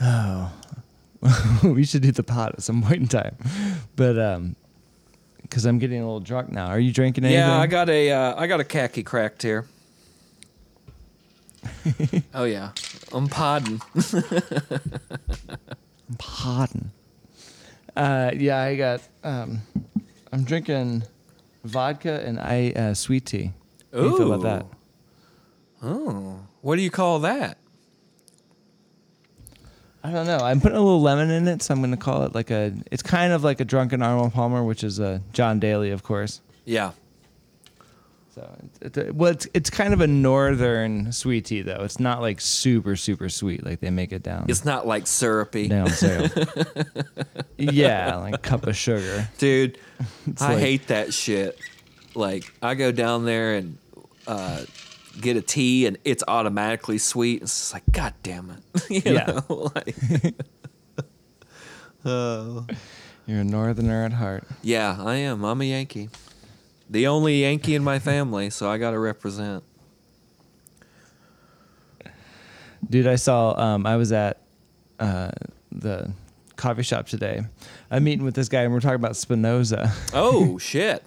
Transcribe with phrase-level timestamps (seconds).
[0.00, 0.52] Oh,
[1.64, 3.36] we should do the pot at some point in time,
[3.96, 4.56] but um,
[5.42, 6.66] because I'm getting a little drunk now.
[6.66, 7.40] Are you drinking anything?
[7.40, 9.66] Yeah, I got a uh, I got a khaki cracked here.
[12.34, 12.70] oh yeah,
[13.12, 13.80] I'm podding.
[16.18, 16.92] Pardon.
[17.96, 19.00] Uh, yeah, I got.
[19.24, 19.62] Um,
[20.32, 21.02] I'm drinking
[21.64, 23.52] vodka and I uh, sweet tea.
[23.92, 24.66] How do you feel about that?
[25.82, 27.58] Oh, what do you call that?
[30.08, 30.38] I don't know.
[30.38, 32.72] I'm putting a little lemon in it, so I'm going to call it like a.
[32.90, 36.40] It's kind of like a drunken Arnold Palmer, which is a John Daly, of course.
[36.64, 36.92] Yeah.
[38.34, 41.82] So it's, it's, well, it's it's kind of a northern sweet tea though.
[41.82, 44.46] It's not like super super sweet like they make it down.
[44.48, 45.68] It's not like syrupy.
[45.68, 46.36] down south.
[47.58, 49.28] yeah, like a cup of sugar.
[49.38, 49.78] Dude,
[50.40, 51.58] I like- hate that shit.
[52.14, 53.76] Like, I go down there and
[54.26, 54.62] uh,
[55.20, 57.42] get a tea, and it's automatically sweet.
[57.42, 58.90] It's just like, God damn it.
[59.06, 59.40] you Yeah.
[59.48, 59.70] know?
[59.74, 59.96] like,
[63.26, 64.44] You're a northerner at heart.
[64.62, 65.44] yeah, I am.
[65.44, 66.08] I'm a Yankee.
[66.88, 69.62] The only Yankee in my family, so I got to represent.
[72.88, 73.58] Dude, I saw.
[73.60, 74.40] Um, I was at
[74.98, 75.32] uh,
[75.72, 76.12] the
[76.56, 77.42] coffee shop today.
[77.90, 79.92] I'm meeting with this guy, and we're talking about Spinoza.
[80.14, 81.02] Oh, shit.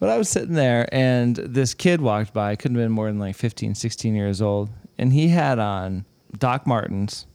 [0.00, 2.54] But I was sitting there, and this kid walked by.
[2.56, 6.04] Couldn't have been more than like 15, 16 years old, and he had on
[6.38, 7.26] Doc Martens,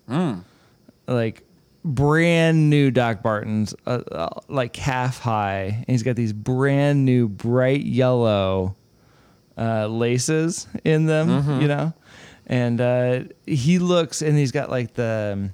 [1.08, 1.44] like
[1.84, 5.64] brand new Doc Martens, uh, uh, like half high.
[5.64, 8.76] And he's got these brand new bright yellow
[9.58, 11.30] uh, laces in them,
[11.62, 11.94] you know.
[12.48, 15.50] And uh, he looks, and he's got like the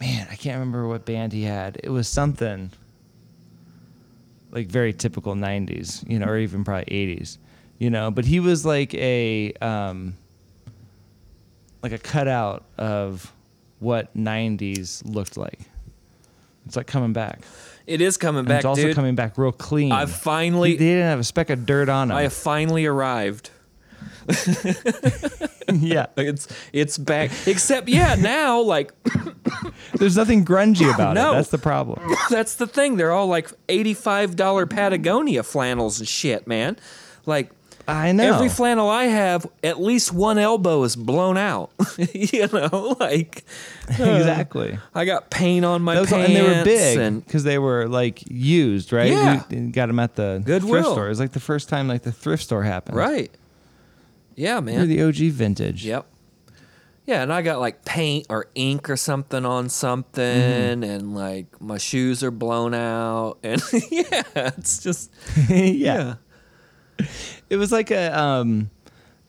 [0.00, 0.26] man.
[0.30, 1.80] I can't remember what band he had.
[1.82, 2.70] It was something
[4.52, 6.84] like very typical 90s, you know, or even probably
[7.16, 7.38] 80s,
[7.78, 10.14] you know, but he was like a um
[11.82, 13.32] like a cutout of
[13.80, 15.58] what 90s looked like.
[16.66, 17.40] It's like coming back.
[17.88, 18.94] It is coming And back, it's also dude.
[18.94, 19.90] coming back real clean.
[19.90, 22.16] He- finally, they didn't have a speck of dirt on him.
[22.16, 23.50] I finally arrived.
[25.72, 26.06] yeah.
[26.16, 27.30] It's it's back.
[27.46, 28.92] Except, yeah, now like
[29.94, 31.32] There's nothing grungy about No.
[31.32, 31.34] it.
[31.36, 32.00] That's the problem.
[32.30, 32.96] that's the thing.
[32.96, 36.76] They're all like eighty-five dollar Patagonia flannels and shit, man.
[37.26, 37.50] Like
[37.88, 38.32] I know.
[38.34, 41.70] every flannel I have, at least one elbow is blown out.
[42.14, 43.44] you know, like
[43.88, 44.74] exactly.
[44.74, 47.88] Uh, I got paint on my Those- pants, and they were big because they were
[47.88, 49.10] like used, right?
[49.10, 49.42] Yeah.
[49.50, 50.70] We got them at the Goodwill.
[50.82, 51.06] thrift store.
[51.06, 52.96] It was like the first time like the thrift store happened.
[52.96, 53.30] right.
[54.36, 54.74] Yeah, man.
[54.74, 55.84] You're the OG vintage.
[55.84, 56.06] Yep.
[57.04, 60.84] Yeah, and I got like paint or ink or something on something, Mm-hmm.
[60.84, 63.60] and like my shoes are blown out, and
[63.90, 65.10] yeah, it's just
[65.48, 66.14] yeah.
[67.50, 68.70] It was like a um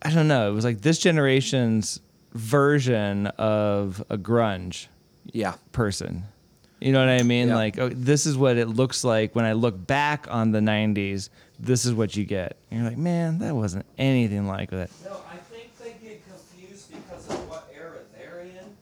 [0.04, 2.00] I don't know, it was like this generation's
[2.34, 4.88] version of a grunge
[5.32, 6.26] yeah, person.
[6.82, 7.48] You know what I mean?
[7.48, 7.56] Yeah.
[7.56, 11.30] Like oh, this is what it looks like when I look back on the 90s.
[11.64, 12.58] This is what you get.
[12.70, 16.92] And you're like, "Man, that wasn't anything like that." No, I think they get confused
[16.92, 18.76] because of what era they're in.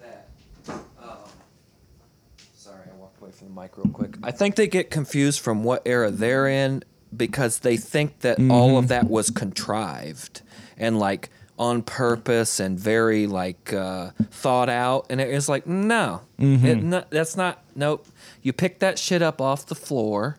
[0.00, 0.28] That,
[1.02, 1.18] um,
[2.56, 4.16] sorry, I walked away from the mic real quick.
[4.22, 6.84] I think they get confused from what era they're in
[7.14, 10.40] because they think that all of that was contrived
[10.78, 11.28] and like
[11.58, 15.06] on purpose and very like uh, thought out.
[15.10, 17.62] And it's like, no, it, no, that's not.
[17.74, 18.06] Nope.
[18.42, 20.38] You pick that shit up off the floor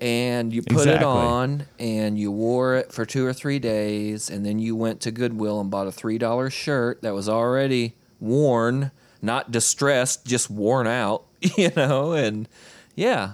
[0.00, 4.46] and you put it on and you wore it for two or three days and
[4.46, 8.90] then you went to goodwill and bought a three dollar shirt that was already worn
[9.20, 11.24] not distressed just worn out
[11.56, 12.48] you know and
[12.94, 13.32] yeah.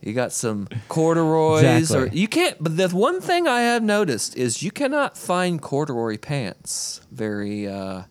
[0.00, 4.60] You got some corduroys or you can't but the one thing i have noticed is
[4.60, 8.02] you cannot find corduroy pants very uh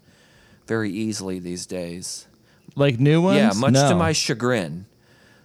[0.68, 2.28] very easily these days.
[2.78, 3.38] Like new ones?
[3.38, 4.86] yeah much to my chagrin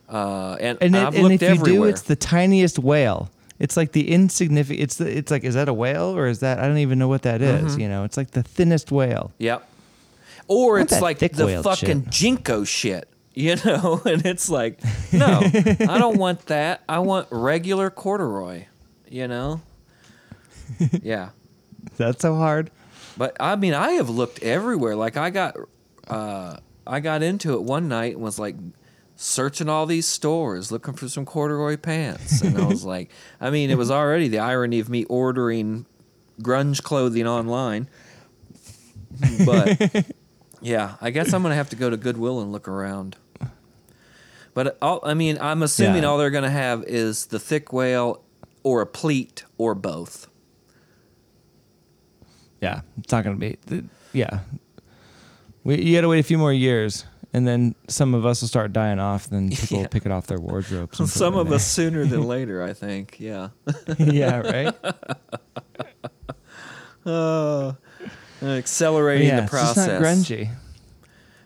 [0.09, 1.89] uh, and, and, it, I've and looked if you everywhere.
[1.89, 3.31] do, it's the tiniest whale.
[3.59, 4.83] It's like the insignificant.
[4.83, 7.09] It's the, it's like is that a whale or is that I don't even know
[7.09, 7.81] what that is, Mm-hmm.
[7.81, 9.33] You know, it's like the thinnest whale.
[9.39, 9.67] Yep.
[10.49, 14.01] Or Not it's like the fucking JNCO shit, you know?
[14.05, 14.79] And it's like,
[15.13, 16.83] no, I don't want that.
[16.89, 18.67] I want regular corduroy,
[19.09, 19.61] you know?
[21.03, 21.31] Yeah.
[21.97, 22.71] That's so hard.
[23.17, 24.97] But I mean, I have looked everywhere.
[24.97, 25.57] Like I got,
[26.09, 26.57] uh,
[26.87, 28.57] I got into it one night and was like
[29.17, 33.11] searching all these stores looking for some corduroy pants, and I was like,
[33.41, 35.87] I mean, it was already the irony of me ordering
[36.41, 37.89] grunge clothing online,
[39.47, 40.07] but
[40.61, 43.17] yeah, I guess I'm gonna have to go to Goodwill and look around.
[44.55, 46.09] But all, I mean, I'm assuming Yeah.
[46.09, 48.23] all they're gonna have is the thick whale
[48.63, 50.29] or a pleat or both.
[52.61, 53.59] Yeah, it's not gonna be.
[54.13, 54.41] Yeah,
[55.63, 58.49] We, you got to wait a few more years, and then some of us will
[58.49, 59.29] start dying off.
[59.29, 59.83] Then people Yeah.
[59.83, 61.13] will pick it off their wardrobes.
[61.13, 63.17] Some of us sooner than later, I think.
[63.19, 63.49] Yeah.
[63.99, 64.75] yeah, right.
[67.05, 67.75] Uh,
[68.43, 69.87] accelerating yeah, the process.
[69.87, 70.51] just not grungy.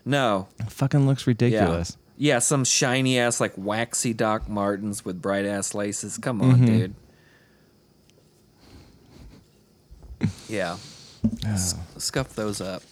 [0.05, 0.47] No.
[0.59, 1.97] It fucking looks ridiculous.
[2.17, 6.17] Yeah, some shiny ass like waxy Doc Martens with bright ass laces.
[6.17, 6.65] Come on, Mhm.
[6.65, 6.95] dude.
[10.47, 10.77] Yeah,
[11.45, 11.81] S- Oh.
[11.99, 12.83] scuff those up.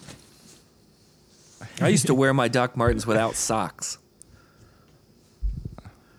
[1.80, 3.98] I used to wear my Doc Martens without socks.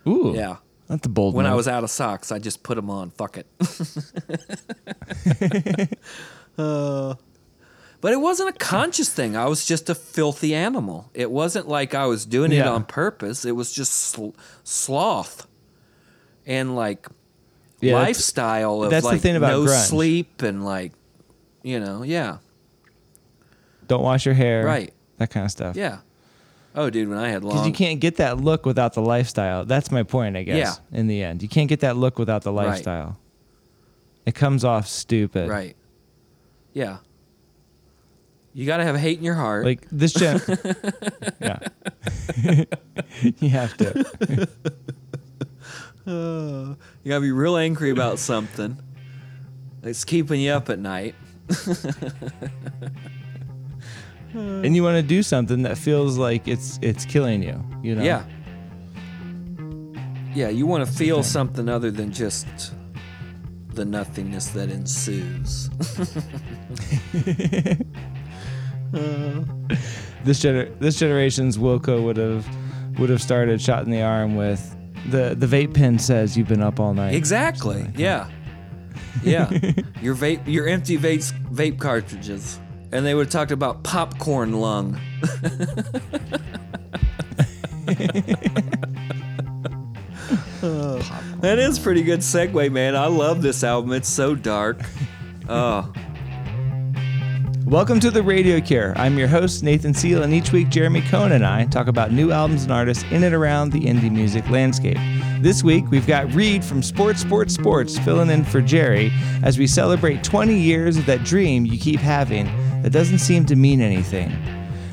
[0.06, 0.56] Ooh, Yeah.
[0.88, 1.34] that's a bold.
[1.34, 3.10] When I was out of socks, I just put them on.
[3.10, 3.46] Fuck it.
[6.58, 7.14] uh,
[8.00, 9.36] but it wasn't a conscious thing.
[9.36, 11.10] I was just a filthy animal.
[11.14, 12.70] It wasn't like I was doing it Yeah.
[12.70, 13.44] on purpose.
[13.44, 14.30] It was just sl-
[14.64, 15.46] sloth
[16.46, 17.06] and like
[17.80, 19.86] Yeah, that's- lifestyle of that's the like thing about no grunge.
[19.86, 20.92] sleep and like,
[21.62, 22.38] you know, yeah,
[23.86, 24.92] don't wash your hair, Right.
[25.18, 25.76] That kind of stuff.
[25.76, 25.98] yeah.
[26.74, 27.52] Oh, dude, when I had long.
[27.52, 29.66] Because you can't get that look without the lifestyle.
[29.66, 30.80] That's my point, I guess.
[30.90, 30.98] Yeah.
[30.98, 33.06] In the end, you can't get that look without the lifestyle.
[33.08, 33.16] Right.
[34.26, 35.50] It comes off stupid.
[35.50, 35.76] right?
[36.72, 36.98] Yeah.
[38.54, 39.66] You got to have hate in your heart.
[39.66, 40.40] Like this gen.
[41.40, 41.58] yeah.
[43.38, 44.48] you have to.
[46.04, 46.76] You
[47.06, 48.76] gotta be real angry about something.
[49.84, 51.14] It's keeping you up at night.
[54.32, 54.64] Hmm.
[54.64, 57.62] and you want to do something that feels like it's it's killing you.
[57.82, 58.02] You know.
[58.02, 58.24] Yeah.
[60.34, 62.46] Yeah, you want to feel something other than just
[63.74, 65.68] the nothingness that ensues.
[70.24, 72.46] This gener- this generation's Wilco would have
[72.98, 74.76] would have started shot in the arm with
[75.10, 77.14] the the vape pen says you've been up all night.
[77.14, 77.90] exactly.
[77.96, 78.28] Yeah.
[79.24, 79.50] Yeah.
[80.00, 82.60] your vape, your empty vape, vape cartridges,
[82.92, 85.00] and they would have talked about popcorn lung.
[91.40, 92.94] That is pretty good segue, man.
[92.94, 93.92] I love this album.
[93.92, 94.80] It's so dark.
[95.48, 95.92] Oh,
[97.66, 98.92] Welcome to the Radio Cure.
[98.98, 102.30] I'm your host, Nathan Seal, and each week Jeremy Cohn and I talk about new
[102.30, 104.98] albums and artists in and around the indie music landscape.
[105.40, 109.10] This week, we've got Reed from Sports Sports Sports filling in for Jerry
[109.42, 112.46] as we celebrate 20 years of that dream you keep having
[112.82, 114.32] that doesn't seem to mean anything.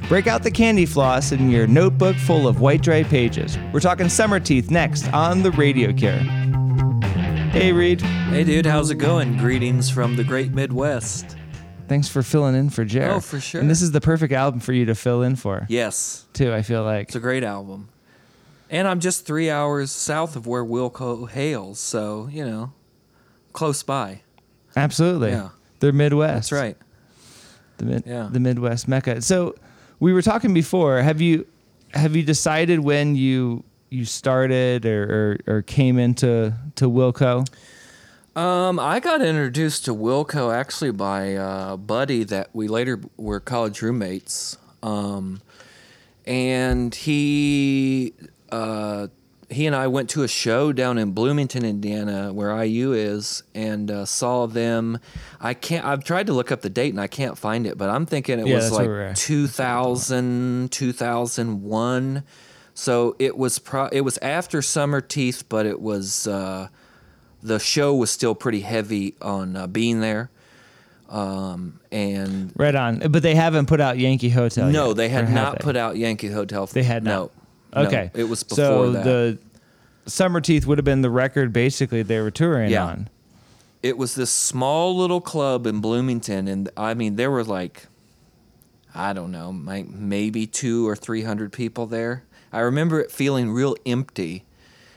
[0.08, 3.58] Break out the candy floss in your notebook full of white dry pages.
[3.72, 6.18] We're talking Summer Teeth next on the Radio Cure.
[7.52, 8.02] Hey, Reed.
[8.02, 9.38] hey, dude, how's it going?
[9.38, 11.36] Greetings from the Great Midwest.
[11.88, 13.12] Thanks for filling in for Jerry.
[13.12, 13.60] Oh, for sure.
[13.62, 16.62] And this is the perfect album for you to fill in for, Yes, too, I
[16.62, 17.08] feel like.
[17.08, 17.90] it's a great album.
[18.70, 22.72] And I'm just three hours south of where Wilco hails, so you know,
[23.54, 24.22] close by.
[24.76, 25.32] Absolutely.
[25.32, 25.50] Yeah.
[25.80, 26.52] They're Midwest.
[26.52, 26.78] That's right.
[27.80, 28.30] The mid, Yeah.
[28.32, 29.22] the Midwest Mecca.
[29.22, 29.56] So
[30.00, 31.02] we were talking before.
[31.02, 31.48] Have you
[31.94, 37.48] have you decided when you you started or, or, or came into to Wilco?
[38.36, 43.82] Um, I got introduced to Wilco actually by a buddy that we later were college
[43.82, 44.58] roommates.
[44.84, 45.42] Um,
[46.28, 48.14] and he
[48.52, 49.08] uh,
[49.50, 53.90] he and I went to a show down in Bloomington, Indiana, where IU is, and
[53.90, 55.00] uh, saw them.
[55.42, 55.84] I can't.
[55.86, 58.40] I've tried to look up the date and I can't find it, but I'm thinking
[58.40, 59.16] it Yeah, was like where we're at.
[59.18, 62.24] 2000, 2001.
[62.74, 66.68] So it was pro- it was after Summer Teeth, but it was uh,
[67.44, 70.30] the show was still pretty heavy on uh, being there.
[71.10, 73.00] Um, and Right on.
[73.00, 74.70] But they haven't put out Yankee Hotel.
[74.70, 75.64] no, yet, they had not they?
[75.64, 76.68] put out Yankee Hotel.
[76.68, 77.32] They had not.
[77.74, 77.82] No.
[77.82, 78.12] No, Okay.
[78.14, 79.04] it was before so that.
[79.04, 79.38] the
[80.06, 82.86] Summer Teeth would have been the record basically they were touring Yeah.
[82.86, 83.10] on.
[83.84, 87.86] it was this small little club in Bloomington, and I mean there were like,
[88.94, 92.24] I don't know, like maybe two or three hundred people there.
[92.52, 94.44] I remember it feeling real empty,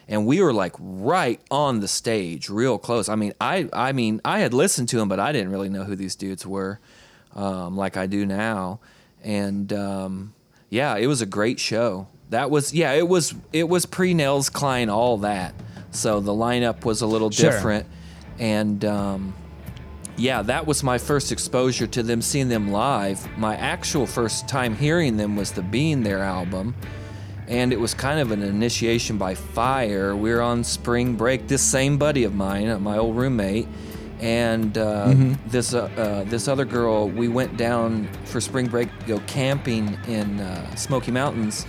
[0.08, 3.08] and we were like right on the stage, real close.
[3.08, 5.84] I mean, I I mean I had listened to them, but I didn't really know
[5.84, 6.80] who these dudes were,
[7.36, 8.80] um, like I do now,
[9.22, 10.32] and um,
[10.70, 12.08] yeah, it was a great show.
[12.32, 15.54] That was yeah, it was it was pre Nels Cline, all that.
[15.90, 17.50] So the lineup was a little Sure.
[17.50, 17.86] different,
[18.38, 19.34] and um,
[20.16, 23.26] yeah, that was my first exposure to them, seeing them live.
[23.36, 26.74] My actual first time hearing them was the Being There album,
[27.48, 30.16] and it was kind of an initiation by fire.
[30.16, 31.48] We were on spring break.
[31.48, 33.68] This same buddy of mine, uh, my old roommate,
[34.20, 35.12] and uh,
[35.48, 39.98] this uh, uh, this other girl, we went down for spring break to go camping
[40.08, 41.66] in uh, Smoky Mountains,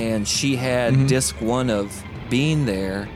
[0.00, 3.08] and she had disc one of Being There,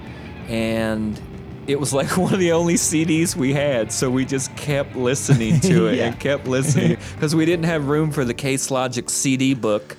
[0.48, 1.18] and
[1.66, 5.60] it was like one of the only CDs we had, so we just kept listening
[5.60, 6.06] to it Yeah.
[6.08, 9.96] and kept listening because we didn't have room for the Case Logic CD book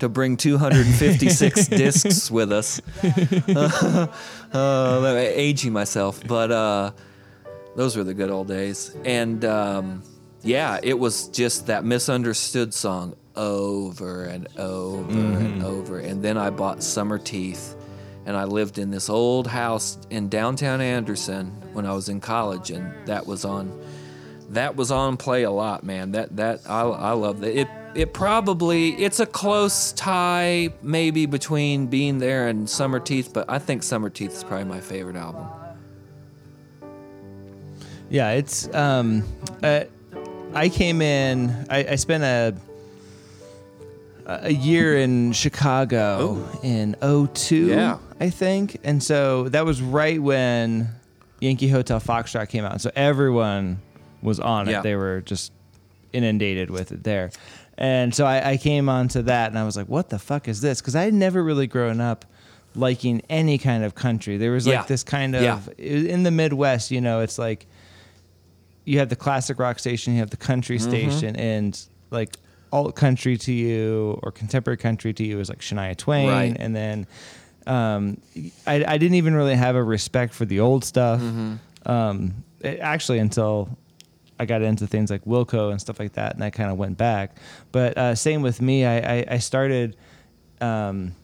[0.00, 2.82] to bring 256 discs with us.
[4.52, 6.90] uh, aging myself, but uh,
[7.76, 8.94] those were the good old days.
[9.06, 10.02] And um,
[10.42, 15.98] yeah, it was just that misunderstood song over and over and over.
[15.98, 17.76] And then I bought Summer Teeth,
[18.24, 22.70] and I lived in this old house in downtown Anderson when I was in college,
[22.70, 23.84] and that was on.
[24.50, 26.12] That was on play a lot, man.
[26.12, 27.58] That that I I love that.
[27.58, 33.50] It it probably it's a close tie maybe between Being There and Summer Teeth, but
[33.50, 35.48] I think Summer Teeth is probably my favorite album.
[38.08, 38.72] Yeah, it's.
[38.74, 39.24] Um,
[39.62, 39.84] uh,
[40.54, 41.66] I came in.
[41.68, 42.54] I, I spent a
[44.28, 47.98] a year in Chicago in 02, Yeah.
[48.20, 50.88] I think, and so that was right when
[51.40, 52.80] Yankee Hotel Foxtrot came out.
[52.80, 53.80] So everyone
[54.22, 54.72] was on it.
[54.72, 54.82] Yeah.
[54.82, 55.52] They were just
[56.12, 57.30] inundated with it there.
[57.78, 60.60] And so I, I came onto that and I was like, what the fuck is
[60.60, 60.80] this?
[60.80, 62.24] Because I had never really grown up
[62.74, 64.38] liking any kind of country.
[64.38, 64.82] There was like Yeah.
[64.84, 65.60] this kind of, Yeah.
[65.78, 67.66] in the Midwest, you know, it's like
[68.84, 70.88] you have the classic rock station, you have the country Mm-hmm.
[70.88, 71.78] station, and
[72.10, 72.34] like
[72.76, 76.28] alt country to you or contemporary country to you is like Shania Twain.
[76.28, 76.56] Right.
[76.58, 77.06] And then
[77.66, 78.20] um,
[78.66, 81.20] I, I didn't even really have a respect for the old stuff.
[81.20, 81.90] Mm-hmm.
[81.90, 83.68] Um, it- actually, until
[84.38, 86.98] I got into things like Wilco and stuff like that, and I kind of went
[86.98, 87.36] back.
[87.72, 89.96] But uh, same with me, I, I, I started
[90.60, 91.14] um,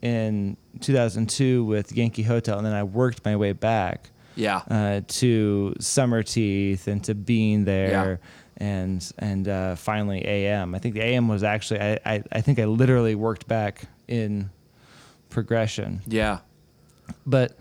[0.00, 4.62] in 2002 with Yankee Hotel, and then I worked my way back Yeah.
[4.70, 8.20] uh, to Summer Teeth and to Being There.
[8.62, 10.74] And and uh, finally AM.
[10.74, 14.50] I think the AM was actually I, I, I think I literally worked back in
[15.32, 16.40] progression yeah.
[17.26, 17.58] but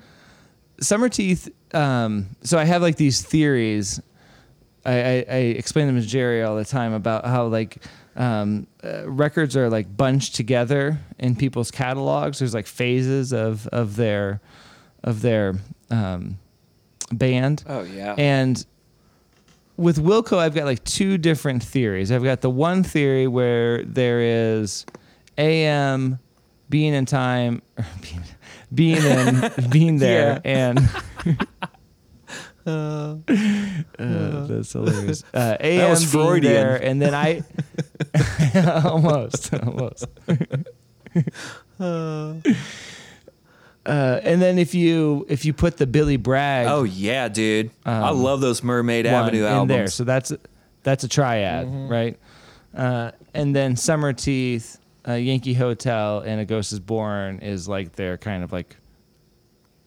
[0.82, 4.02] summer teeth um, so i have like these theories
[4.86, 7.78] I, I, I explain them to jerry all the time about how like
[8.18, 13.96] um, uh, records are like bunched together in people's catalogs there's like phases of of
[13.96, 14.42] their
[15.04, 15.56] of their
[15.90, 16.38] um,
[17.12, 18.16] band Oh yeah.
[18.18, 18.64] and
[19.78, 22.12] with Wilco, I've got like two different theories.
[22.12, 24.86] I've got the one theory where there is
[25.38, 26.20] AM
[26.70, 27.62] being in time,
[28.02, 28.24] being,
[28.74, 30.80] being in, being there, and
[32.66, 35.24] uh, that's hilarious.
[35.34, 36.54] Uh, AM was Freudian.
[36.54, 37.44] there, and then I
[38.84, 40.06] almost, almost.
[41.80, 42.36] Uh,
[43.86, 47.72] and then if you if you put the Billy Bragg oh yeah, dude.
[47.86, 49.70] I love those Mermaid one Avenue in albums.
[49.70, 49.88] there.
[49.88, 50.32] So that's
[50.84, 51.88] that's a triad, Mm-hmm.
[51.88, 52.20] right?
[52.76, 57.94] Uh, and then Summer Teeth, uh, Yankee Hotel, and A Ghost Is Born is like
[57.94, 58.76] their kind of like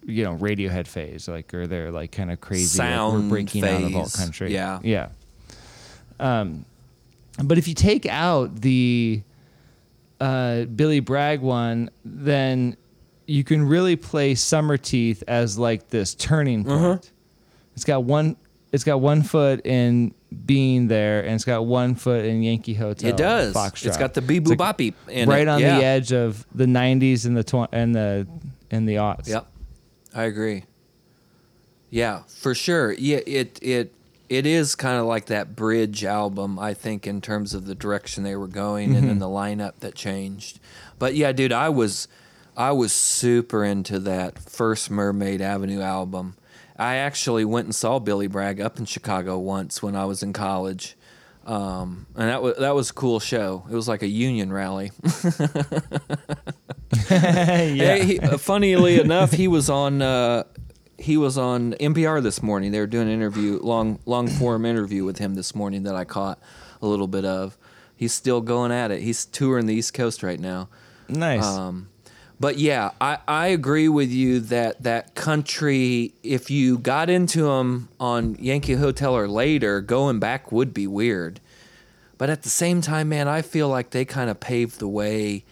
[0.05, 2.79] you know Radiohead phase, like or they're like kind of crazy.
[2.79, 4.53] like, we're Sound breaking out of alt phase, country.
[4.53, 4.81] yeah.
[4.83, 5.09] yeah.
[6.21, 6.65] Um,
[7.43, 9.23] but if you take out the
[10.21, 12.77] uh, Billy Bragg one, then
[13.27, 16.83] you can really play Summer Teeth as like this turning point.
[16.83, 16.99] Uh-huh.
[17.75, 18.37] It's got one.
[18.73, 20.15] It's got one foot in
[20.47, 23.11] being there, and it's got one foot in Yankee Hotel.
[23.11, 23.55] It does.
[23.55, 23.87] Foxtrot.
[23.87, 24.95] It's got the bee boo like boppy
[25.27, 25.49] right it.
[25.49, 25.79] on yeah.
[25.79, 28.27] the edge of the '90s and the tw- and the
[28.71, 29.29] and the aughts.
[29.29, 29.47] Yep.
[30.15, 30.65] I agree.
[31.91, 32.93] Yeah, for sure.
[32.93, 33.95] Yeah, it it
[34.29, 38.25] it is kind of like that bridge album, I think, in terms of the direction
[38.25, 40.59] they were going and then the lineup that changed.
[40.99, 42.09] But yeah, dude, I was
[42.57, 46.37] I was super into that first Mermaid Avenue album.
[46.77, 50.33] I actually went and saw Billy Bragg up in Chicago once when I was in
[50.33, 50.97] college.
[51.47, 53.65] Um, and that was that was a cool show.
[53.71, 54.93] It was like a union rally.
[57.11, 57.97] yeah.
[57.97, 60.45] He, uh, funnily enough, he was on uh,
[60.99, 62.73] he was on NPR this morning.
[62.73, 66.05] They were doing an interview, long long form interview with him this morning that I
[66.05, 66.39] caught
[66.81, 67.59] a little bit of.
[67.95, 69.03] He's still going at it.
[69.03, 70.71] He's touring the East Coast right now.
[71.09, 71.45] nice.
[71.45, 71.89] Um,
[72.45, 77.89] but yeah, I, I agree with you that that country, if you got into them
[77.99, 81.41] on Yankee Hotel or later, going back would be weird.
[82.19, 85.47] But at the same time, man, I feel like they kind of paved the way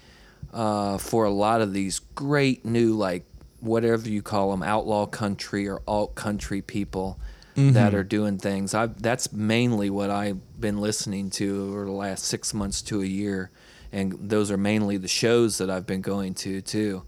[0.52, 3.25] uh, for a lot of these great new, like
[3.61, 7.18] whatever you call them, outlaw country or alt country people
[7.72, 8.75] that are doing things.
[8.75, 13.06] I that's mainly what I've been listening to over the last six months to a
[13.06, 13.50] year,
[13.92, 17.02] and those are mainly the shows that I've been going to too,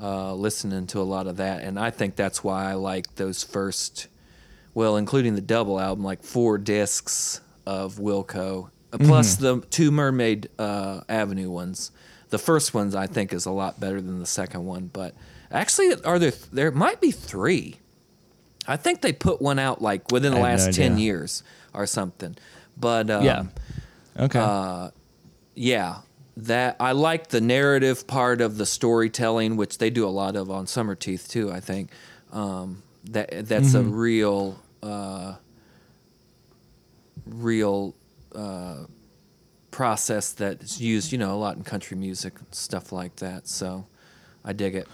[0.00, 3.42] uh, listening to a lot of that, and I think that's why I like those
[3.42, 4.08] first,
[4.74, 10.48] well, including the double album, like four discs of Wilco, uh, plus the two Mermaid
[10.58, 11.90] uh, Avenue ones.
[12.28, 15.14] The first ones I think is a lot better than the second one, but
[15.50, 17.76] actually, are there there might be three.
[18.68, 21.86] I think they put one out like within the have no last ten years or
[21.86, 22.36] something.
[22.76, 23.44] But um, yeah.
[24.18, 24.40] Okay.
[24.40, 24.90] uh,
[25.54, 25.98] yeah,
[26.36, 30.50] that I like the narrative part of the storytelling, which they do a lot of
[30.50, 31.50] on Summer Teeth too.
[31.50, 31.90] I think
[32.32, 35.36] um, that that's a real, uh,
[37.26, 37.94] real
[38.34, 38.84] uh,
[39.70, 43.48] process that's used, you know, a lot in country music and stuff like that.
[43.48, 43.86] So
[44.44, 44.88] I dig it.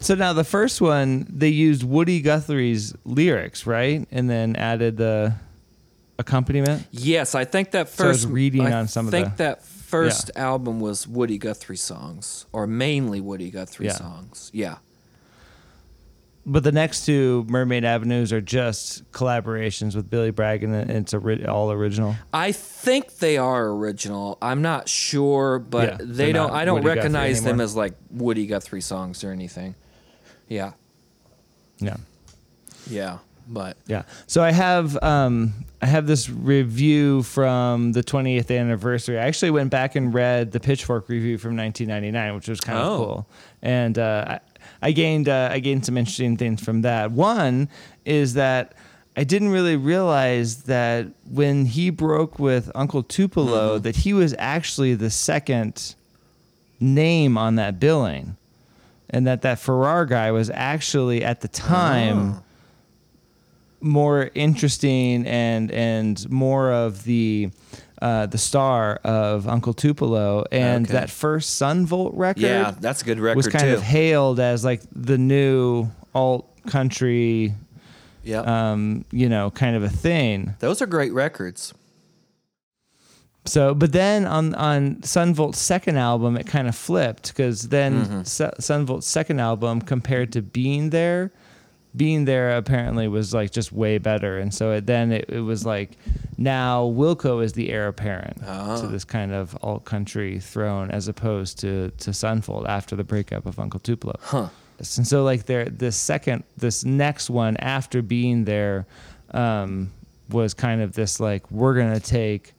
[0.00, 5.34] so now the first one they used Woody Guthrie's lyrics, right, and then added the
[6.18, 6.86] accompaniment.
[6.90, 8.26] Yes, I think that So I first.
[8.28, 12.66] reading I on some of think the- that first album was Woody Guthrie songs, or
[12.66, 13.92] mainly Woody Guthrie Yeah.
[13.94, 14.50] songs.
[14.52, 14.76] Yeah.
[16.46, 21.44] But the next two Mermaid Avenues are just collaborations with Billy Bragg, and it's ori-
[21.44, 22.16] all original.
[22.32, 24.38] I think they are original.
[24.40, 26.50] I'm not sure, but Yeah, they don't.
[26.50, 29.74] I don't Woody recognize them as like Woody Guthrie songs or anything.
[30.48, 30.72] Yeah,
[31.80, 31.98] Yeah.
[32.88, 34.04] yeah, but Yeah.
[34.26, 39.18] So I have um I have this review from the 20th anniversary.
[39.18, 42.86] I actually went back and read the Pitchfork review from 1999, which was kind of
[42.86, 42.96] Oh.
[43.04, 43.26] cool.
[43.62, 44.40] And uh, I,
[44.82, 47.12] I gained uh, I gained some interesting things from that.
[47.12, 47.68] One
[48.04, 48.74] is that
[49.16, 54.94] I didn't really realize that when he broke with Uncle Tupelo that he was actually
[54.94, 55.94] the second
[56.80, 58.36] name on that billing.
[59.10, 62.42] And that that Farrar guy was actually at the time
[63.88, 67.50] more interesting and and more of the
[68.00, 70.92] uh, the star of Uncle Tupelo and Okay.
[70.92, 73.74] that first Son Volt record yeah, that's a good record was kind too.
[73.74, 77.54] of hailed as like the new alt country
[78.22, 78.40] yeah,
[78.70, 81.72] um you know kind of a thing those are great records.
[83.46, 88.04] so but then on on Son Volt's second album it kind of flipped because then
[88.04, 88.22] Mm-hmm.
[88.24, 91.32] Su- Son Volt's second album compared to being there
[91.96, 95.64] being there apparently was like just way better and so it, then it, it was
[95.64, 95.92] like
[96.36, 98.80] now wilco is the heir apparent Ah.
[98.80, 103.04] to this kind of alt country throne as opposed to to Son Volt after the
[103.04, 104.48] breakup of uncle tupelo Huh.
[104.78, 108.86] and so like there this second this next one after being there
[109.32, 109.90] um,
[110.30, 112.52] was kind of this like we're gonna take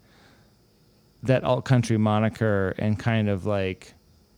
[1.23, 3.93] that alt country moniker and kind of like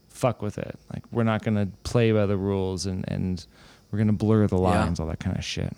[0.08, 3.46] fuck with it like we're not gonna play by the rules and and
[3.92, 4.62] we're gonna blur the Yeah.
[4.62, 5.72] lines all that kind of shit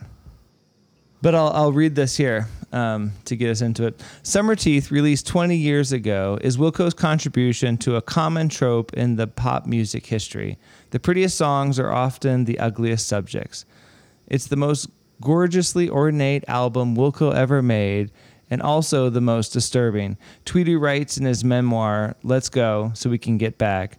[1.22, 3.98] but I'll, I'll read this here um, to get us into it.
[4.22, 9.26] Summer Teeth, released 20 years ago, is Wilco's contribution to a common trope in the
[9.26, 10.58] pop music history.
[10.90, 13.64] The prettiest songs are often the ugliest subjects.
[14.28, 14.90] It's the most
[15.22, 18.10] gorgeously ornate album Wilco ever made,
[18.50, 20.18] and also the most disturbing.
[20.44, 23.96] Tweedy writes in his memoir, Let's Go, so we can get back.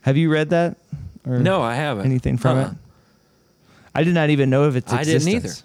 [0.00, 0.76] Have you read that?
[1.24, 2.04] No, I haven't.
[2.04, 2.66] anything from Uh-uh.
[2.70, 2.76] it?
[3.94, 5.26] I did not even know of its existence.
[5.26, 5.56] I didn't either.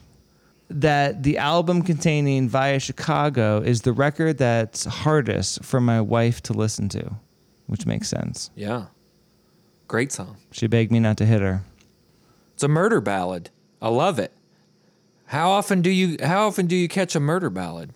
[0.72, 6.54] That the album containing Via Chicago is the record that's hardest for my wife to
[6.54, 7.12] listen to,
[7.66, 8.52] which makes sense.
[8.56, 8.86] Yeah,
[9.88, 10.38] great song.
[10.52, 11.64] She begged me not to hit her.
[12.54, 13.50] It's a murder ballad.
[13.82, 14.32] I love it.
[15.26, 17.92] How often do you How often do you catch a murder ballad?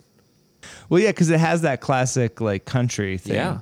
[0.88, 3.34] Well, yeah, because it has that classic like country thing.
[3.36, 3.58] Yeah.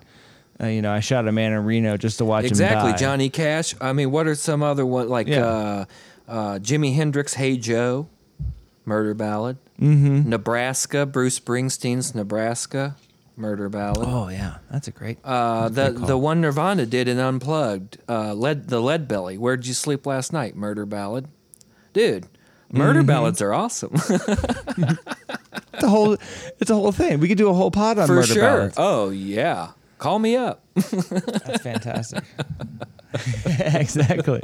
[0.58, 2.88] Uh, you know, I shot a man in Reno just to watch Exactly, him die.
[2.92, 3.74] Exactly, Johnny Cash.
[3.80, 5.44] I mean, what are some other one like Yeah.
[5.46, 5.84] uh,
[6.28, 7.34] uh, Jimi Hendrix?
[7.34, 8.08] Hey Joe,
[8.84, 9.56] murder ballad.
[9.80, 10.28] Mm-hmm.
[10.28, 12.96] Nebraska, Bruce Springsteen's Nebraska,
[13.36, 14.06] murder ballad.
[14.08, 15.18] Oh yeah, that's a great.
[15.24, 19.36] Uh, that's the great the one Nirvana did in Unplugged, uh, lead the Lead Belly.
[19.38, 20.54] Where'd you sleep last night?
[20.56, 21.28] Murder ballad,
[21.92, 22.26] dude.
[22.74, 23.06] Murder Mm-hmm.
[23.06, 23.92] ballads are awesome
[25.74, 26.16] It's a whole.
[26.60, 27.18] It's a whole thing.
[27.20, 28.42] We could do a whole pod on for murder sure.
[28.42, 28.74] ballads.
[28.78, 30.64] Oh yeah, call me up.
[30.74, 32.24] That's fantastic.
[33.46, 34.40] exactly.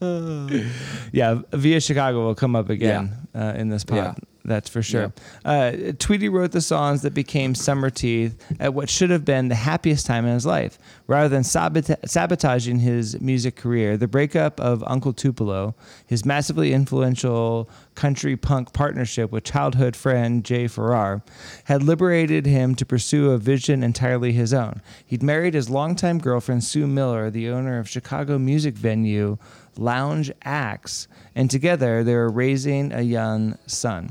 [1.12, 3.96] yeah, via Chicago will come up again uh, in this pod.
[3.96, 4.14] Yeah.
[4.48, 5.12] That's for sure.
[5.44, 9.54] Uh, Tweedy wrote the songs that became Summer Teeth at what should have been the
[9.54, 10.78] happiest time in his life.
[11.06, 15.74] Rather than sabota- sabotaging his music career, the breakup of Uncle Tupelo,
[16.06, 21.22] his massively influential country punk partnership with childhood friend Jay Farrar,
[21.64, 24.80] had liberated him to pursue a vision entirely his own.
[25.04, 29.36] He'd married his longtime girlfriend Sue Miller, the owner of Chicago music venue
[29.78, 34.10] Lounge Ax, and together they were raising a young son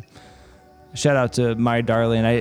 [0.93, 2.37] shout out to my darling I,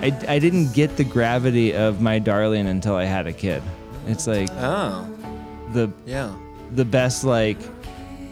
[0.00, 3.62] I i didn't get the gravity of my darling until i had a kid
[4.08, 5.06] it's like Oh
[5.72, 6.34] the yeah.
[6.72, 7.58] the best like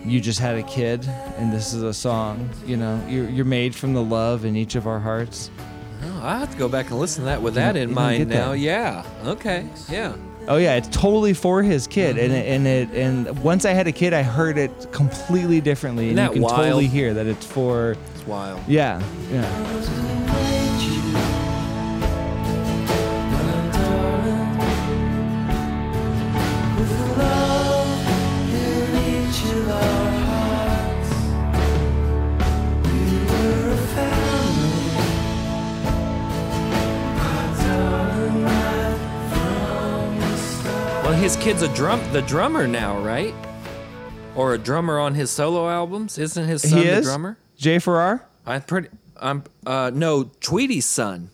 [0.05, 1.07] you just had a kid
[1.37, 4.75] and this is a song you know you're, you're made from the love in each
[4.75, 5.51] of our hearts
[6.03, 8.29] Oh, I have to go back and listen to that with that in mind get
[8.29, 8.47] that.
[8.47, 8.53] now.
[8.53, 9.05] Yeah.
[9.25, 9.67] Okay.
[9.91, 10.15] Yeah.
[10.49, 13.87] Oh yeah, it's totally for his kid, and it, and it and once I had
[13.87, 16.65] a kid, I heard it completely differently, and Isn't you that can wild?
[16.65, 18.61] totally hear that it's for It's wild.
[18.67, 20.18] yeah yeah.
[41.29, 43.35] His kid's a drum, the drummer now, right?
[44.35, 46.17] Or a drummer on his solo albums?
[46.17, 47.37] Isn't his son he the is drummer?
[47.59, 48.25] Jay Farrar.
[48.47, 48.89] I'm pretty.
[49.21, 49.45] I'm.
[49.67, 51.29] Uh, no, Tweedy's son.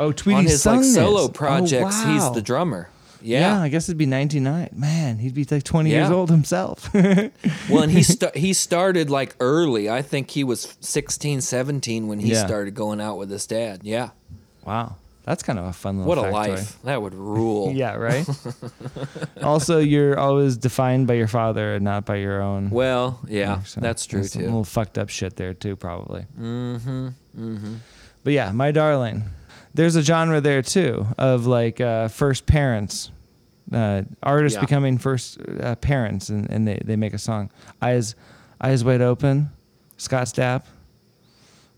[0.00, 0.94] Oh, Tweedy's on his son like is.
[0.96, 2.88] solo Oh, projects, he's the drummer.
[3.22, 3.38] Yeah.
[3.38, 3.62] Yeah.
[3.62, 4.70] I guess it'd be 99.
[4.72, 6.92] Man, he'd be like 20 years old himself.
[6.94, 9.88] well, and he sta- he started like early.
[9.88, 12.44] I think he was 16, 17 when he Yeah.
[12.44, 13.82] started going out with his dad.
[13.84, 14.10] Yeah.
[14.64, 14.96] wow.
[15.26, 16.32] That's kind of a fun little What a factoid.
[16.56, 16.82] life.
[16.84, 17.72] That would rule.
[17.74, 18.24] Yeah, right?
[19.42, 22.70] also, you're always defined by your father and not by your own.
[22.70, 24.40] Well, yeah, So that's true too.
[24.40, 26.26] little fucked up shit there too, probably.
[26.40, 27.08] Mm-hmm.
[27.38, 27.74] Mm-hmm.
[28.24, 29.24] But yeah, my darling,
[29.74, 33.10] there's a genre there too of like uh, first parents,
[33.72, 34.60] uh, artists Yeah.
[34.60, 37.50] becoming first uh, parents, and, and they, they make a song.
[37.82, 38.14] Eyes,
[38.60, 39.50] eyes wide open,
[39.96, 40.62] Scott Stapp,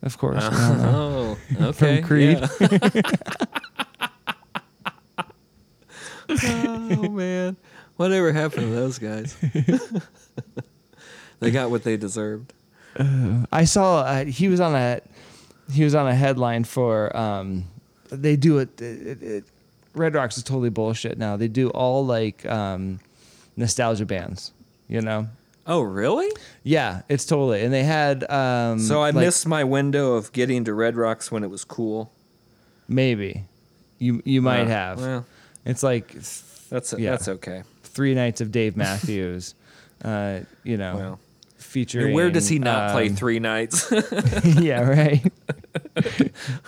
[0.03, 0.43] of course.
[0.43, 1.37] know.
[1.61, 2.03] Oh, okay.
[2.03, 2.39] Creed.
[2.39, 3.01] yeah.
[6.45, 7.57] oh man,
[7.97, 9.37] whatever happened to those guys?
[11.41, 12.53] they got what they deserved.
[13.53, 15.01] I saw uh, he was on a
[15.73, 17.65] he was on a headline for um,
[18.11, 19.45] they do it, it, it
[19.95, 21.37] Red Rocks is totally bullshit now.
[21.37, 23.01] They do all like um,
[23.57, 24.53] nostalgia bands,
[24.89, 25.29] you know.
[25.71, 26.31] Oh, really?
[26.65, 27.63] Yeah, it's totally.
[27.63, 31.31] And they had um, So I like, missed my window of getting to Red Rocks
[31.31, 32.11] when it was cool.
[32.89, 33.45] maybe
[33.99, 35.01] you you might Uh, have.
[35.01, 35.27] Well,
[35.67, 37.11] It's like th- that's Yeah.
[37.11, 37.63] that's okay.
[37.83, 39.55] three nights of Dave Matthews,
[40.05, 41.21] uh, you know, Well,
[41.59, 42.07] featuring.
[42.07, 43.93] and where does he not play um, three nights?
[44.45, 45.23] yeah, right.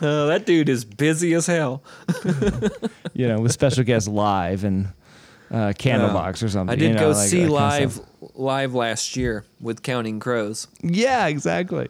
[0.03, 1.83] oh, that dude is busy as hell.
[3.15, 4.89] you know, with special guests live and
[5.51, 6.73] uh, Candlebox or something.
[6.73, 9.83] I did you know, go like see that kind of live live last year with
[9.83, 10.69] Counting Crows.
[10.83, 11.89] Yeah, exactly.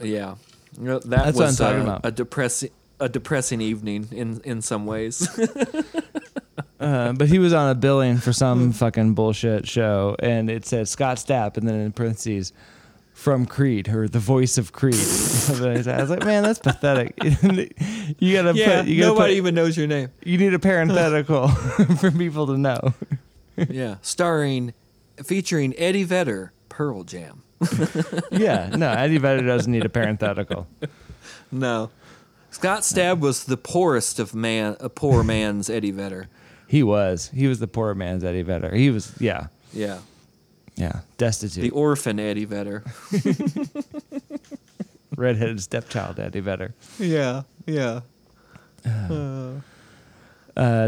[0.00, 0.34] Yeah,
[0.78, 2.00] You know, that That's what I'm was talking uh, about.
[2.06, 5.28] a depressing a depressing evening in in some ways.
[6.78, 10.86] Uh, but he was on a billing for some fucking bullshit show, and it said
[10.86, 12.52] Scott Stapp, and then in parentheses,
[13.16, 14.94] from Creed, or the voice of Creed.
[14.94, 17.14] I was like, man, that's pathetic.
[17.24, 20.10] you gotta yeah, put, you gotta nobody put, even knows your name.
[20.22, 21.48] you need a parenthetical
[21.98, 22.94] for people to know.
[23.56, 24.74] yeah, starring,
[25.24, 27.42] featuring Eddie Vedder, Pearl Jam.
[28.30, 30.68] Yeah, no, Eddie Vedder doesn't need a parenthetical.
[31.50, 31.90] No,
[32.50, 36.28] Scott Stapp was the poorest of man, a poor man's Eddie Vedder.
[36.68, 37.30] He was.
[37.34, 38.74] He was the poor man's Eddie Vedder.
[38.74, 40.00] He was, yeah, Yeah,
[40.76, 41.62] yeah, destitute.
[41.62, 42.84] the orphan Eddie Vedder.
[45.16, 46.74] redheaded stepchild Eddie Vedder.
[46.98, 48.00] Yeah, yeah.
[48.84, 49.60] Uh,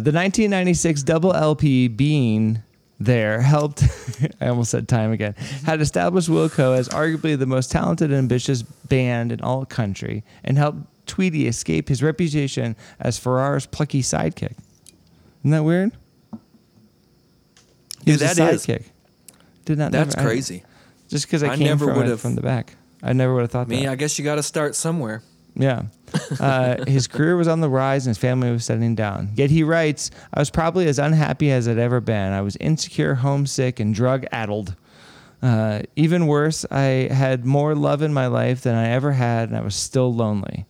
[0.01, 2.63] the 1996 double LP Being
[3.01, 3.85] There helped,
[4.41, 8.63] I almost said time again, had established Wilco as arguably the most talented and ambitious
[8.63, 14.55] band in all country and helped Tweedy escape his reputation as Farrar's plucky sidekick.
[15.41, 15.93] Isn't that weird?
[18.05, 18.67] He Yeah, was a that is.
[19.69, 19.93] Did not.
[19.93, 20.65] That's never- I- crazy.
[21.09, 22.75] just because I, I came never from, it from the back.
[23.03, 23.93] I never would have thought Me, that.
[23.93, 25.23] I guess you got to start somewhere.
[25.55, 25.83] Yeah.
[26.41, 29.31] Uh, his career was on the rise and his family was settling down.
[29.35, 32.33] Yet he writes, I was probably as unhappy as I'd ever been.
[32.33, 34.75] I was insecure, homesick, and drug addled.
[35.43, 39.57] Uh, even worse, I had more love in my life than I ever had, and
[39.59, 40.65] I was still lonely.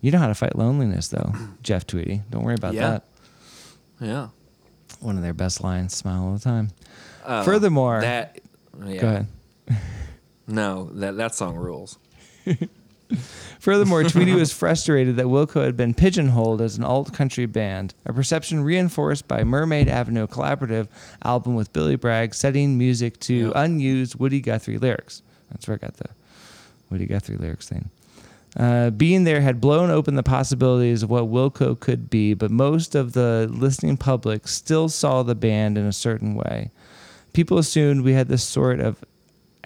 [0.00, 1.32] You know how to fight loneliness, though,
[1.62, 2.22] Jeff Tweedy.
[2.30, 2.90] Don't worry about Yeah.
[2.90, 3.04] that.
[4.00, 4.28] Yeah.
[5.00, 6.70] One of their best lines smile all the time.
[7.26, 8.38] Uh, Furthermore, that.
[8.84, 9.00] Yeah.
[9.00, 9.26] go ahead.
[10.46, 11.98] No, that that song rules.
[13.60, 18.12] Furthermore, Tweedy was frustrated that Wilco had been pigeonholed as an alt country band, a
[18.12, 20.88] perception reinforced by Mermaid Avenue, collaborative
[21.24, 23.52] album with Billy Bragg setting music to Yeah.
[23.54, 25.22] unused Woody Guthrie lyrics.
[25.50, 26.08] That's where I got the
[26.90, 27.90] Woody Guthrie lyrics thing.
[28.56, 32.94] Uh, being there had blown open the possibilities of what Wilco could be, but most
[32.94, 36.70] of the listening public still saw the band in a certain way.
[37.36, 39.04] People assumed we had this sort of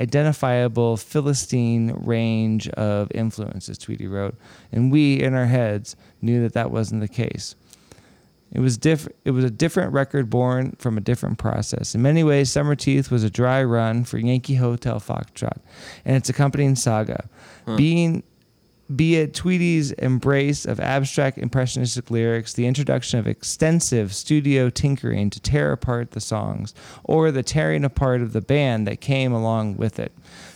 [0.00, 4.35] identifiable Philistine range of influences, Tweedy wrote,
[4.72, 7.54] and we, in our heads, knew that that wasn't the case.
[8.50, 11.94] It was diff- It was a different record born from a different process.
[11.94, 15.59] In many ways, Summer Teeth was a dry run for Yankee Hotel Foxtrot
[16.04, 17.28] and its accompanying saga.
[17.76, 18.24] Being
[18.94, 25.40] be it Tweedy's embrace of abstract impressionistic lyrics, the introduction of extensive studio tinkering to
[25.40, 26.74] tear apart the songs,
[27.05, 30.12] or the tearing apart of the band that came along with it.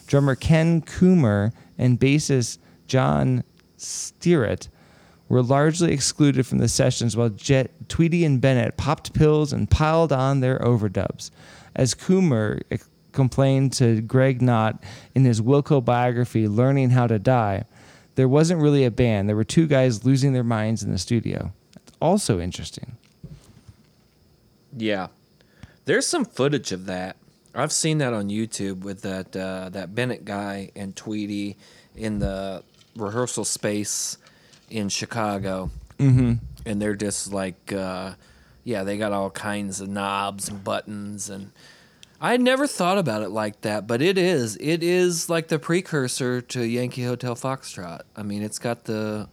[0.07, 3.45] Drummer Ken Coomer and bassist John
[3.79, 4.69] Stirratt
[5.29, 10.13] were largely excluded from the sessions while Jet, Tweedy and Bennett popped pills and piled
[10.13, 11.31] on their overdubs.
[11.75, 12.61] As Coomer
[13.13, 14.83] complained to Greg Kot
[15.15, 17.65] in his Wilco biography, Learning How to Die,
[18.15, 19.29] there wasn't really a band.
[19.29, 21.53] There were two guys losing their minds in the studio.
[21.75, 22.97] That's also interesting.
[24.77, 25.09] Yeah,
[25.85, 27.17] there's some footage of that.
[27.55, 31.57] I've seen that on YouTube with that uh, that Bennett guy and Tweedy
[31.97, 32.65] in the
[32.97, 34.19] rehearsal space
[34.71, 36.35] in Chicago, mm-hmm.
[36.67, 38.15] and they're just like, uh,
[38.65, 41.53] yeah, they got all kinds of knobs and buttons, and
[42.25, 46.41] I never thought about it like that, but it is, it is like the precursor
[46.41, 48.01] to Yankee Hotel Foxtrot.
[48.17, 49.29] I mean, it's got the,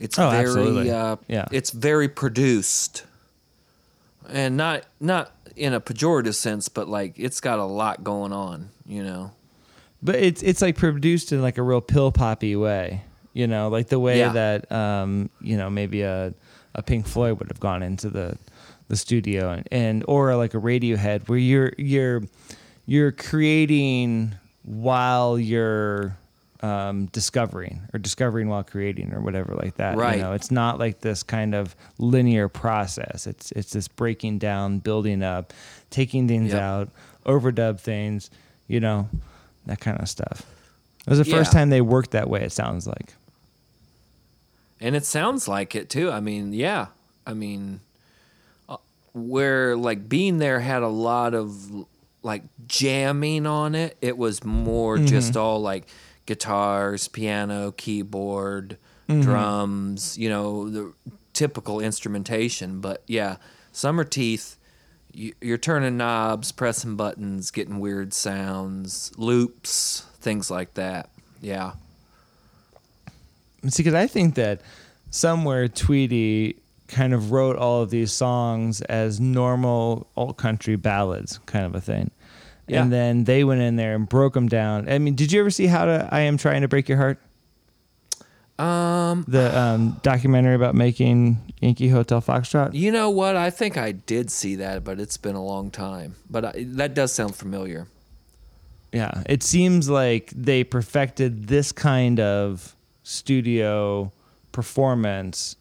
[0.00, 0.90] it's Oh, very, absolutely.
[0.90, 1.44] uh, Yeah.
[1.52, 3.04] it's very produced,
[4.28, 8.70] and not not in a pejorative sense, but like it's got a lot going on,
[8.86, 9.32] you know.
[10.02, 13.02] But it's it's like produced in like a real pill poppy way,
[13.34, 14.32] you know, like the way Yeah.
[14.32, 16.32] that um, you know maybe a
[16.74, 18.38] a Pink Floyd would have gone into the
[18.92, 22.22] the studio and, and or like a Radiohead where you're you're
[22.84, 26.14] you're creating while you're
[26.60, 29.96] um, discovering or discovering while creating or whatever like that.
[29.96, 30.16] Right.
[30.16, 33.26] You know, it's not like this kind of linear process.
[33.26, 35.54] It's it's this breaking down, building up,
[35.88, 36.60] taking things Yep.
[36.60, 36.88] out,
[37.24, 38.28] overdub things,
[38.68, 39.08] you know,
[39.64, 40.42] that kind of stuff.
[41.06, 42.42] It was the first time they worked that way.
[42.42, 43.14] It sounds like.
[44.82, 46.10] And it sounds like it too.
[46.12, 46.88] I mean, yeah.
[47.26, 47.80] I mean,
[49.12, 51.86] where like being there had a lot of
[52.22, 53.96] like jamming on it.
[54.00, 55.06] It was more mm-hmm.
[55.06, 55.86] just all like
[56.26, 59.22] guitars, piano, keyboard, mm-hmm.
[59.22, 60.92] drums, you know, the
[61.32, 62.80] typical instrumentation.
[62.80, 63.36] But yeah,
[63.72, 64.56] Summer Teeth,
[65.12, 71.10] you- you're turning knobs, pressing buttons, getting weird sounds, loops, things like that.
[71.40, 71.72] Yeah.
[73.68, 74.60] See, because I think that
[75.10, 76.56] somewhere Tweedy
[76.92, 81.80] kind of wrote all of these songs as normal alt country ballads, kind of a
[81.80, 82.10] thing.
[82.68, 82.82] Yeah.
[82.82, 84.88] And then they went in there and broke them down.
[84.88, 87.18] I mean, did you ever see How to I Am Trying to Break Your Heart?
[88.58, 92.74] Um, The um, documentary about making Yankee Hotel Foxtrot?
[92.74, 93.34] You know what?
[93.34, 96.14] I think I did see that, but it's been a long time.
[96.30, 97.88] But I, that does sound familiar.
[98.92, 104.12] Yeah, it seems like they perfected this kind of studio
[104.52, 105.56] performance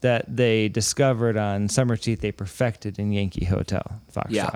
[0.00, 2.20] that they discovered on Summer Teeth.
[2.20, 4.50] They perfected in Yankee Hotel Foxtrot, Yeah.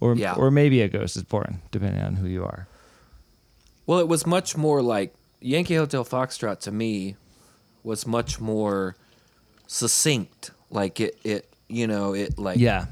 [0.00, 0.34] or Yeah.
[0.34, 2.66] or maybe a Ghost is Born, depending on who you are.
[3.86, 7.16] Well, it was much more like Yankee Hotel Foxtrot to me
[7.82, 8.96] was much more
[9.66, 10.50] succinct.
[10.70, 12.86] Like it, it you know, it like Yeah,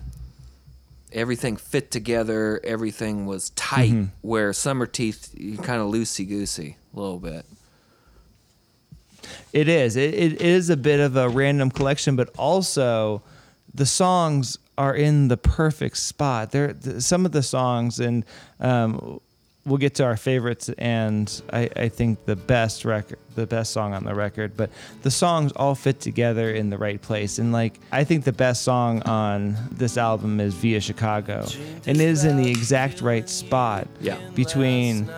[1.13, 2.61] everything fit together.
[2.65, 3.91] Everything was tight.
[3.91, 4.05] Mm-hmm.
[4.23, 7.45] Where Summer Teeth, you kind of loosey goosey a little bit.
[9.53, 9.97] It is.
[9.97, 13.23] It, it is a bit of a random collection, but also
[13.75, 16.53] the songs are in the perfect spot.
[16.53, 18.25] There, th- some of the songs, and
[18.61, 19.21] um,
[19.67, 23.93] we'll get to our favorites, and I, I think the best record, the best song
[23.93, 24.57] on the record.
[24.57, 24.71] But
[25.03, 28.63] the songs all fit together in the right place, and like I think the best
[28.63, 31.47] song on this album is "Via Chicago,"
[31.87, 33.89] and it is in the exact right spot.
[34.01, 34.17] Yeah.
[34.35, 35.09] between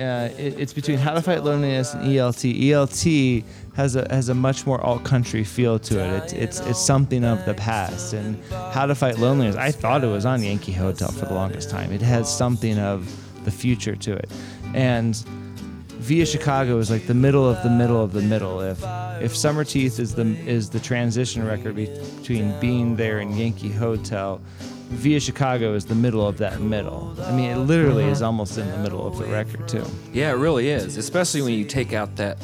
[0.00, 2.68] uh, it, it's between How to Fight Loneliness and ELT.
[2.68, 6.22] ELT has a has a much more alt country feel to it.
[6.22, 8.12] It's it's it's something of the past.
[8.12, 11.70] And How to Fight Loneliness, I thought it was on Yankee Hotel for the longest
[11.70, 11.92] time.
[11.92, 13.12] It has something of
[13.44, 14.30] the future to it.
[14.74, 15.16] And
[15.98, 18.60] Via Chicago is like the middle of the middle of the middle.
[18.60, 18.82] If
[19.20, 24.40] if Summer Teeth is the is the transition record between being there and Yankee Hotel,
[24.90, 27.14] Via Chicago is the middle of that middle.
[27.22, 29.84] I mean, it literally is almost in the middle of the record too.
[30.12, 30.96] Yeah, it really is.
[30.96, 32.38] Especially when you take out that,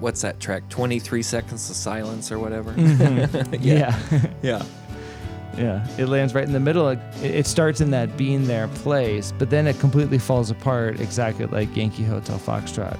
[0.00, 0.68] what's that track?
[0.68, 2.72] Twenty three seconds of silence or whatever.
[2.72, 3.54] Mm-hmm.
[3.64, 3.98] Yeah,
[4.42, 4.64] yeah.
[5.56, 5.86] yeah.
[5.96, 6.88] It lands right in the middle.
[6.88, 11.46] It, it starts in that being there place, but then it completely falls apart, exactly
[11.46, 12.98] like Yankee Hotel Foxtrot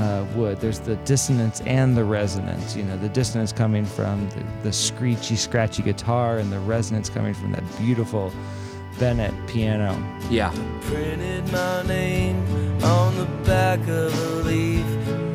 [0.00, 0.60] uh, would.
[0.60, 2.74] There's the dissonance and the resonance.
[2.74, 7.34] You know, the dissonance coming from the, the screechy, scratchy guitar, and the resonance coming
[7.34, 8.32] from that beautiful
[8.98, 9.96] Bennett piano.
[10.30, 10.50] Yeah.
[10.82, 12.36] printed my name
[12.82, 14.86] on the back of a leaf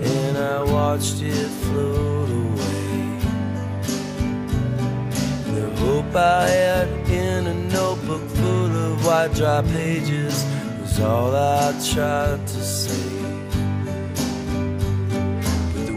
[0.04, 3.20] and I watched it float away.
[5.54, 10.46] The hope I had in a notebook full of white dry pages
[10.82, 13.25] was all I tried to say.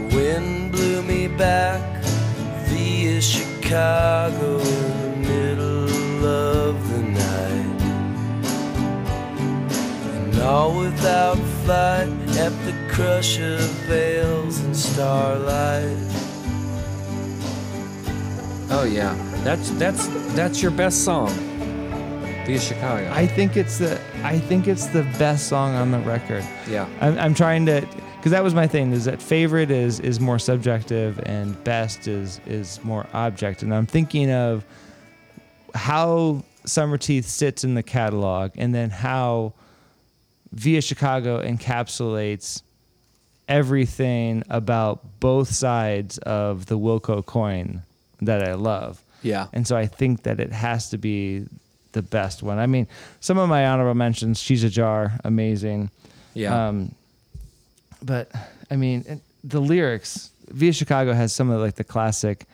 [0.09, 2.03] But the wind blew me back
[2.67, 7.81] via Chicago in the middle of the night.
[10.13, 15.97] And all without flight at the crush of veils and starlight.
[18.71, 21.29] Oh yeah, that's that's that's your best song.
[22.45, 23.11] Via Chicago.
[23.13, 26.43] I think it's the I think it's the best song on the record.
[26.67, 26.87] yeah.
[27.01, 27.87] I'm, I'm trying to
[28.19, 32.41] because that was my thing is that favorite is is more subjective and best is
[32.45, 34.65] is more object and I'm thinking of
[35.73, 39.53] how Summer Teeth sits in the catalog and then how
[40.51, 42.61] Via Chicago encapsulates
[43.47, 47.83] everything about both sides of the Wilco coin
[48.21, 49.03] that I love.
[49.21, 49.47] Yeah.
[49.53, 51.45] And so I think that it has to be
[51.93, 52.59] the best one.
[52.59, 52.87] I mean,
[53.19, 55.89] some of my honorable mentions, She's a Jar, amazing.
[56.33, 56.67] Yeah.
[56.67, 56.93] Um,
[58.01, 58.31] but
[58.71, 62.45] I mean, the lyrics, Via Chicago has some of like the classic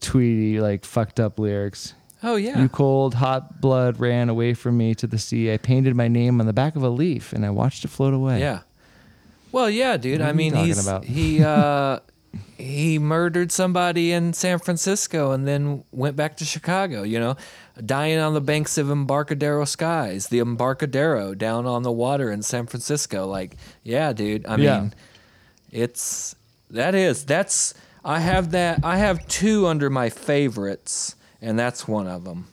[0.00, 1.94] Tweedy, like fucked up lyrics.
[2.22, 2.60] oh yeah.
[2.60, 5.52] You cold, hot blood ran away from me to the sea.
[5.52, 8.14] I painted my name on the back of a leaf and I watched it float
[8.14, 8.40] away.
[8.40, 8.60] Yeah.
[9.50, 10.20] Well, yeah, dude.
[10.20, 11.04] I mean, he's about?
[11.04, 12.00] he uh
[12.56, 17.36] he murdered somebody in San Francisco and then went back to Chicago, you know,
[17.84, 22.66] dying on the banks of Embarcadero skies, the Embarcadero down on the water in San
[22.66, 23.26] Francisco.
[23.26, 24.46] Like, yeah, dude.
[24.46, 24.80] I Yeah.
[24.80, 24.94] mean,
[25.70, 26.34] it's
[26.70, 32.06] that is that's I have that I have two under my favorites and that's one
[32.06, 32.46] of them.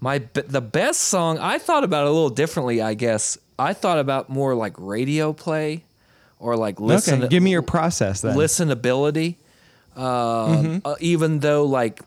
[0.00, 3.38] My the best song I thought about it a little differently, I guess.
[3.58, 5.84] I thought about more like radio play
[6.42, 8.36] or like listen Okay, give me your process then.
[8.36, 9.36] listenability.
[9.96, 12.00] Um, uh, even though like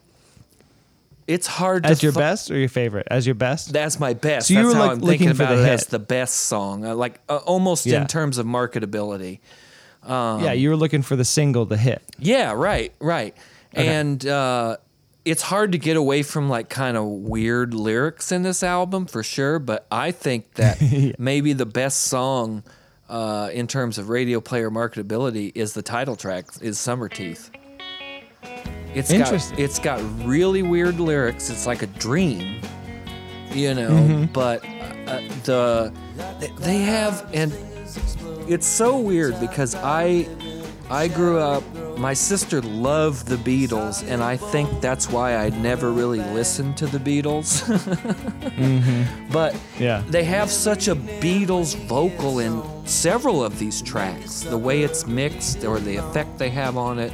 [1.28, 3.08] it's hard to As your best or your favorite?
[3.10, 3.74] As your best?
[3.74, 4.48] that's my best.
[4.48, 5.74] So you That's were, how like, I'm thinking looking for about the it hit.
[5.74, 8.02] as the best song, uh, like uh, almost Yeah.
[8.02, 9.40] in terms of marketability.
[10.04, 12.04] Um, yeah, you were looking for the single to hit.
[12.20, 13.36] Yeah, right, right.
[13.74, 14.78] And uh,
[15.26, 19.24] it's hard to get away from like kind of weird lyrics in this album for
[19.24, 19.58] sure.
[19.58, 20.80] But I think that
[21.20, 22.62] maybe the best song
[23.10, 27.52] uh, in terms of radio player marketability is the title track, is Summer Teeth.
[28.94, 31.50] It's got it's got really weird lyrics.
[31.50, 32.62] It's like a dream,
[33.52, 33.90] you know.
[33.90, 34.34] Mm-hmm.
[34.34, 34.64] But
[35.10, 35.94] uh, the
[36.60, 37.54] they have and
[38.48, 40.28] it's so weird because I
[40.90, 41.64] I grew up
[41.98, 46.88] my sister loved the Beatles and I think that's why I never really listened to
[46.88, 47.64] the Beatles.
[49.32, 50.04] But Yeah.
[50.08, 54.42] they have such a Beatles vocal in several of these tracks.
[54.42, 57.12] The way it's mixed or the effect they have on it.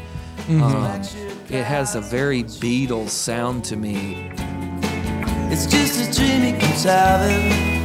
[0.49, 1.01] Um,
[1.49, 4.31] it has a very Beatles sound to me.
[5.51, 7.80] It's just a dream he keeps having.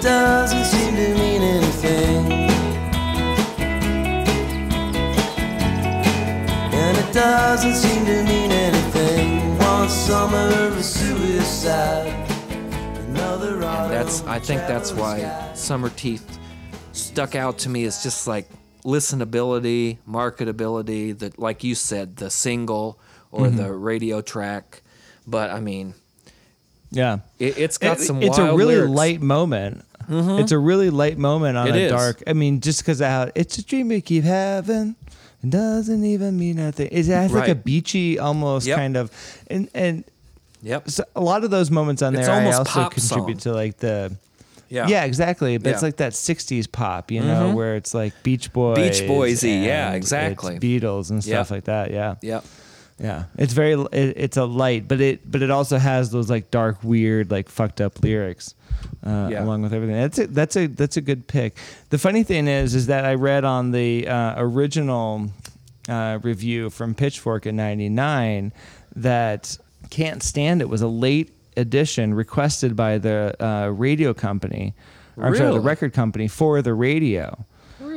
[0.00, 2.32] It doesn't seem to mean anything.
[6.72, 9.58] And it doesn't seem to mean anything.
[9.58, 12.08] One summer of suicide.
[13.10, 16.38] Another autumn That's I think that's why Summer Teeth
[16.92, 18.48] stuck out to me as just like
[18.84, 22.98] listenability, marketability, that like you said, the single
[23.30, 23.56] or Mm-hmm.
[23.58, 24.82] the radio track.
[25.26, 25.92] But I mean,
[26.90, 27.18] Yeah.
[27.38, 28.90] it, it's got It- some it's a really lyrics.
[28.92, 29.84] Light moment.
[30.10, 31.90] It's a really light moment on It a is.
[31.92, 32.22] dark.
[32.26, 34.96] I mean, just because how it's a dream we keep having.
[35.42, 36.88] It doesn't even mean nothing.
[36.92, 38.76] It has like a beachy, almost Yep.
[38.76, 39.10] kind of,
[39.48, 40.04] and and
[40.62, 40.90] Yep.
[40.90, 43.52] so a lot of those moments on It's there, I almost also contribute song.
[43.52, 44.12] to like the.
[44.68, 44.86] Yeah.
[44.86, 45.56] Yeah, exactly.
[45.56, 45.76] But it's Yeah.
[45.78, 45.84] Mm-hmm.
[45.86, 50.56] like that '60s pop, you know, where it's like Beach Boys, Beach Boys-y, yeah, exactly.
[50.56, 51.54] it's Beatles and stuff Yeah.
[51.56, 51.90] like that.
[51.90, 52.44] Yeah, Yep.
[53.00, 56.50] Yeah, it's very it, it's a light, but it but it also has those like
[56.50, 58.54] dark, weird, like fucked up lyrics,
[59.06, 59.42] uh, Yeah.
[59.44, 59.96] along with everything.
[59.96, 61.56] That's a, that's a that's a good pick.
[61.88, 65.30] The funny thing is, is that I read on the uh, original
[65.88, 68.52] uh, review from Pitchfork in '99
[68.96, 69.56] that
[69.88, 74.74] "Can't Stand It" was a late edition requested by the uh, radio company,
[75.16, 77.44] or I'm sorry, the record company for the radio.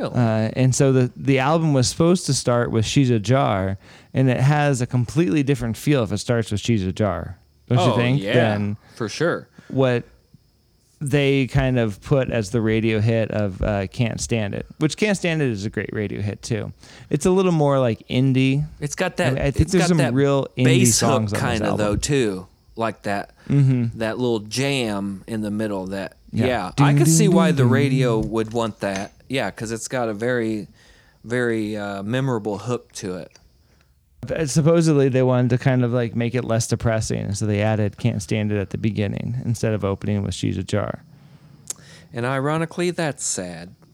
[0.03, 0.15] Really?
[0.15, 3.77] Uh, and so the the album was supposed to start with "She's a Jar,"
[4.13, 7.37] and it has a completely different feel if it starts with "She's a Jar."
[7.69, 8.21] Don't oh you think?
[8.21, 9.47] yeah, Than for sure.
[9.69, 10.03] what
[11.01, 15.17] they kind of put as the radio hit of uh, "Can't Stand It," which "Can't
[15.17, 16.71] Stand It" is a great radio hit too.
[17.09, 18.65] It's a little more like indie.
[18.79, 19.27] It's got that.
[19.27, 21.69] I mean, I think it's some real indie bass songs hook on this kind of
[21.79, 21.85] album.
[21.85, 23.31] though too, like that.
[23.49, 23.99] Mm-hmm.
[23.99, 25.87] That little jam in the middle.
[25.87, 26.45] That Yeah.
[26.47, 29.13] yeah, I could see why the radio would want that.
[29.29, 30.67] Yeah, because it's got a very,
[31.23, 33.31] very uh, memorable hook to it.
[34.49, 38.21] Supposedly they wanted to kind of like make it less depressing, so they added "Can't
[38.21, 41.03] Stand It" at the beginning instead of opening with "She's a Jar."
[42.13, 43.75] And ironically, that's sad.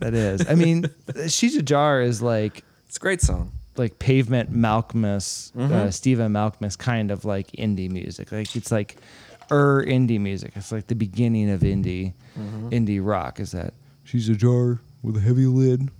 [0.00, 0.48] That is.
[0.48, 0.86] I mean,
[1.28, 3.52] She's a Jar is like It's a great song.
[3.76, 5.72] like pavement Malkmus, Mm-hmm.
[5.72, 8.32] uh, Stephen Malkmus kind of like indie music.
[8.32, 8.96] Like it's like
[9.50, 10.52] er indie music.
[10.56, 12.68] It's like the beginning of indie Mm-hmm.
[12.68, 13.40] indie rock.
[13.40, 13.74] Is that
[14.04, 15.90] she's a jar with a heavy lid,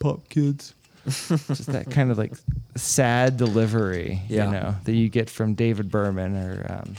[0.00, 0.74] pop kids.
[1.06, 2.32] Just that kind of like
[2.74, 4.44] sad delivery, Yeah.
[4.46, 6.96] you know, that you get from David Berman or um,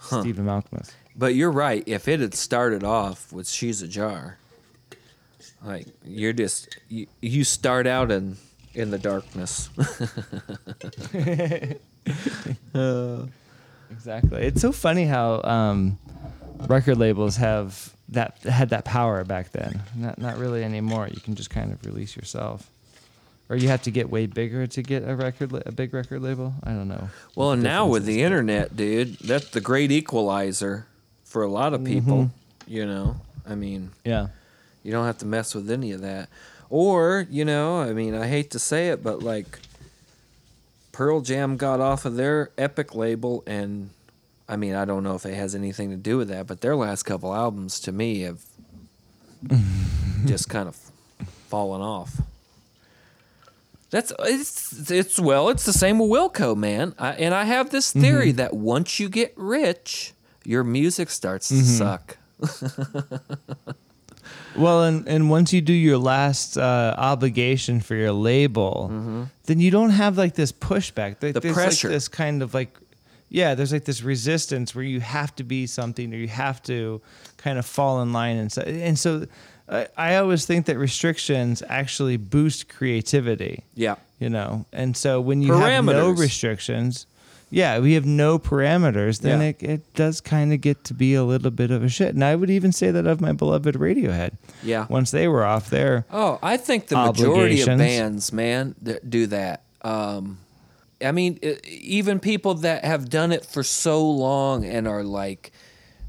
[0.00, 0.92] Stephen Malkmus.
[1.16, 1.82] But you're right.
[1.86, 4.38] If it had started off with "She's a Jar,"
[5.64, 8.36] like you're just you, you start out in
[8.74, 9.68] in the darkness.
[13.90, 14.42] Exactly.
[14.42, 15.98] It's so funny how um,
[16.66, 19.82] record labels have that had that power back then.
[19.96, 21.08] Not not really anymore.
[21.12, 22.70] You can just kind of release yourself,
[23.48, 26.22] or you have to get way bigger to get a record la- a big record
[26.22, 26.54] label.
[26.62, 27.08] I don't know.
[27.34, 30.86] well, and now with the internet, dude, that's the great equalizer
[31.24, 32.30] for a lot of people.
[32.66, 33.16] You know,
[33.48, 34.28] I mean, yeah,
[34.82, 36.28] you don't have to mess with any of that.
[36.70, 39.58] Or, you know, I mean, I hate to say it, but like
[40.98, 43.90] Pearl Jam got off of their Epic label, and
[44.48, 46.74] I mean, I don't know if it has anything to do with that, but their
[46.74, 48.42] last couple albums to me have
[50.26, 50.74] just kind of
[51.46, 52.20] fallen off.
[53.90, 56.96] That's it's it's well, it's the same with Wilco, man.
[56.98, 58.00] I, and I have this mm-hmm.
[58.00, 61.78] theory that once you get rich, your music starts to mm-hmm.
[61.78, 62.16] suck.
[64.58, 69.70] Well, and and once you do your last uh, obligation for your label, then you
[69.70, 71.16] don't have like this pushback.
[71.16, 71.32] Mm-hmm.
[71.32, 71.88] The there's pressure.
[71.88, 72.76] like this kind of like,
[73.28, 77.00] yeah, there's like this resistance where you have to be something or you have to
[77.36, 79.26] kind of fall in line and so and so.
[79.68, 83.64] I I always think that restrictions actually boost creativity.
[83.74, 83.96] Yeah.
[84.18, 87.06] You know, and so when you have no restrictions,
[87.50, 89.46] yeah, we have no parameters, then Yeah.
[89.48, 92.14] it, it does kind of get to be a little bit of a shit.
[92.14, 94.32] And I would even say that of my beloved Radiohead.
[94.62, 94.86] Yeah.
[94.88, 96.04] Once they were off there.
[96.10, 99.62] Oh, I think the majority of bands, man, that do that.
[99.82, 100.38] Um,
[101.02, 105.52] I mean, even people that have done it for so long and are like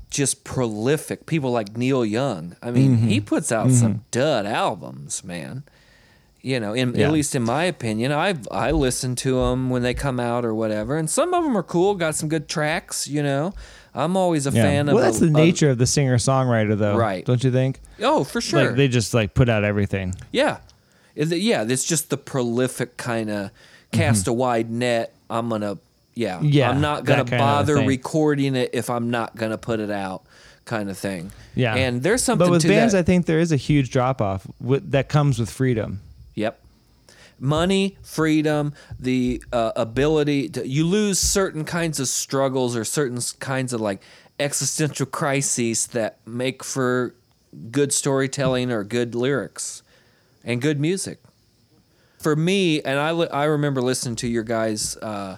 [0.09, 1.27] just prolific.
[1.27, 2.55] People like Neil Young.
[2.63, 3.07] I mean, Mm-hmm.
[3.07, 5.61] he puts out some dud albums, man.
[6.41, 7.07] You know, in, Yeah.
[7.07, 10.53] at least in my opinion, I I listen to them when they come out or
[10.55, 11.95] whatever, and some of them are cool.
[11.95, 13.07] Got some good tracks.
[13.09, 13.53] You know,
[13.93, 15.11] I'm always a fan of the well, of.
[15.11, 16.95] that's a- the of- nature of the singer songwriter, though.
[16.95, 17.25] Right.
[17.25, 17.81] Don't you think?
[18.01, 18.67] oh, for sure.
[18.67, 20.15] Like they just like put out everything.
[20.31, 20.57] Yeah.
[21.15, 23.51] It- Yeah, it's just the prolific kind of
[23.91, 25.11] cast a wide net.
[25.29, 25.77] I'm going to,
[26.15, 26.45] yeah, Mm-hmm.
[26.45, 30.21] Yeah, I'm not gonna bother recording it if I'm not going to put it out
[30.65, 31.31] kind of thing.
[31.55, 31.75] Yeah.
[31.75, 32.99] And there's something But with to bands, that.
[32.99, 35.99] I think there is a huge drop off that comes with freedom.
[36.35, 36.59] Yep.
[37.39, 43.71] Money, freedom, the uh, ability to, you lose certain kinds of struggles or certain kinds
[43.71, 44.01] of like
[44.39, 47.15] existential crises that make for
[47.71, 49.83] good storytelling or good lyrics
[50.43, 51.19] and good music.
[52.19, 55.37] For me, and I, I remember listening to your guys' uh,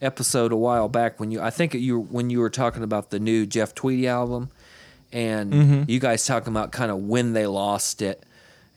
[0.00, 3.20] episode a while back when you I think you when you were talking about the
[3.20, 4.50] new Jeff Tweedy album,
[5.12, 8.24] and you guys talking about kind of when they lost it.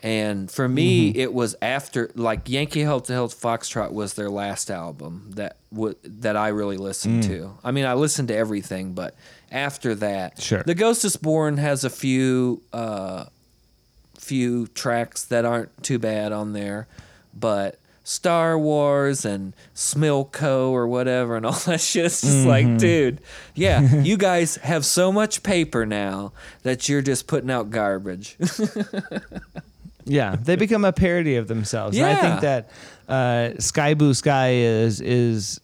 [0.06, 1.20] And for me, mm-hmm.
[1.20, 5.96] it was after like Yankee Hotel to Hotel Foxtrot was their last album that w-
[6.04, 7.28] that I really listened mm.
[7.28, 7.58] to.
[7.64, 9.16] I mean, I listened to everything, but
[9.52, 10.62] after that, Sure.
[10.62, 13.26] The Ghost is Born has a few uh,
[14.20, 16.88] few tracks that aren't too bad on there,
[17.34, 22.06] but Star Wars and Schmilco or whatever and all that shit.
[22.06, 22.78] It's just like, mm-hmm.
[22.78, 23.22] dude,
[23.56, 26.32] yeah, you guys have so much paper now
[26.62, 28.38] that you're just putting out garbage.
[30.06, 31.98] Yeah, they become a parody of themselves.
[31.98, 32.70] And I think that
[33.10, 35.60] uh, Sky Blue Sky is is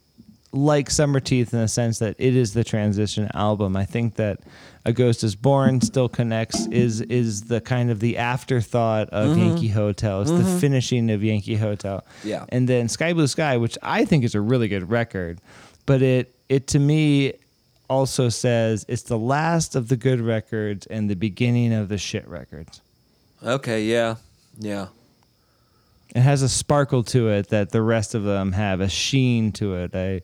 [0.54, 3.78] like Summer Teeth in the sense that it is the transition album.
[3.78, 4.40] I think that
[4.86, 9.70] A Ghost Is Born still connects is is the kind of the afterthought of Yankee
[9.70, 10.22] Hotel.
[10.22, 12.04] It's the finishing of Yankee Hotel.
[12.24, 12.46] Yeah.
[12.50, 15.40] And then Sky Blue Sky, which I think is a really good record,
[15.86, 17.34] but it it to me
[17.90, 22.28] also says it's the last of the good records and the beginning of the shit
[22.28, 22.82] records.
[23.44, 24.16] okay, yeah,
[24.62, 24.88] yeah.
[26.16, 29.76] It has a sparkle to it that the rest of them have, a sheen to
[29.76, 29.92] it.
[29.96, 30.22] A,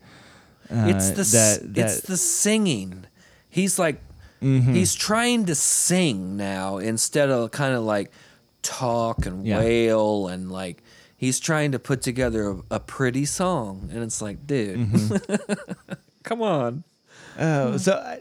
[0.69, 3.05] uh, it's the that, that it's the singing.
[3.49, 4.01] He's like
[4.39, 4.73] Mm-hmm.
[4.75, 8.11] he's trying to sing now instead of kind of like
[8.61, 9.57] talk and Yeah.
[9.57, 10.83] wail and like
[11.15, 15.93] he's trying to put together a, a pretty song and it's like, dude, Mm-hmm.
[16.23, 16.83] come on.
[17.39, 18.19] oh, so I,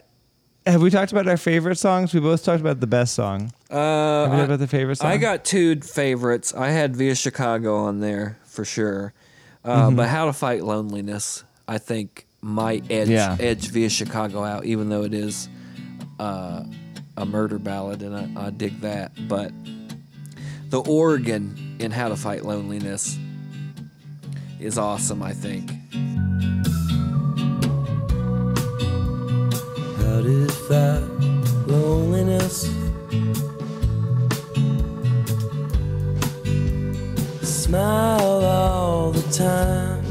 [0.67, 2.13] have we talked about our favorite songs?
[2.13, 3.51] We both talked about the best song.
[3.69, 3.75] Uh,
[4.23, 5.11] Have we talked about the favorite song?
[5.11, 6.53] I got two favorites.
[6.53, 9.13] I had Via Chicago on there for sure.
[9.63, 13.35] Uh, But How to Fight Loneliness, I think, might edge Yeah.
[13.39, 15.49] edge Via Chicago out, even though it is
[16.19, 16.63] uh,
[17.17, 19.11] a murder ballad, and I, I dig that.
[19.27, 19.51] But
[20.69, 23.17] the organ in How to Fight Loneliness
[24.59, 25.21] is awesome.
[25.21, 25.71] I think.
[30.17, 31.03] How that
[31.67, 32.73] loneliness.
[37.43, 40.03] Smile all the time.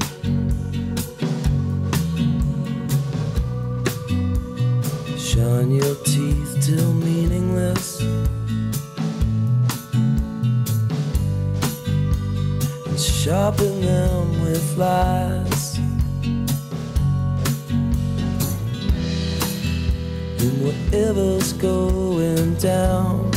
[5.18, 8.00] Shine your teeth till meaningless.
[12.86, 15.65] And sharpen them with lies.
[20.46, 23.32] And whatever's going down.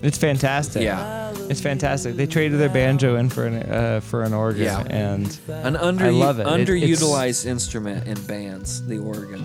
[0.00, 0.84] It's fantastic.
[0.84, 1.34] Yeah.
[1.48, 2.14] It's fantastic.
[2.14, 4.84] They traded their banjo in for an uh, for an organ, Yeah.
[4.88, 6.42] and An under I love it.
[6.42, 9.44] It- underutilized instrument in bands, the organ.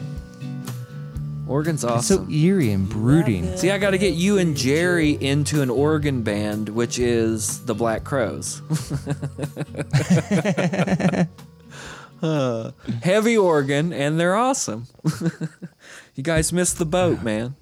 [1.47, 1.97] Organ's awesome.
[1.97, 2.25] it's awesome.
[2.27, 3.57] so eerie and brooding.
[3.57, 7.73] See, I got to get you and Jerry into an organ band, which is the
[7.73, 8.61] Black Crowes.
[12.21, 12.71] Uh,
[13.03, 14.87] heavy organ, and they're awesome.
[16.15, 17.55] you guys missed the boat, man.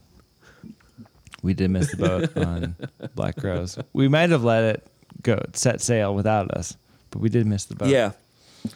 [1.41, 2.75] We did miss the boat on
[3.15, 3.77] Black Crowes.
[3.93, 4.87] We might have let it
[5.21, 6.75] go set sail without us,
[7.11, 7.89] but we did miss the boat.
[7.89, 8.11] Yeah,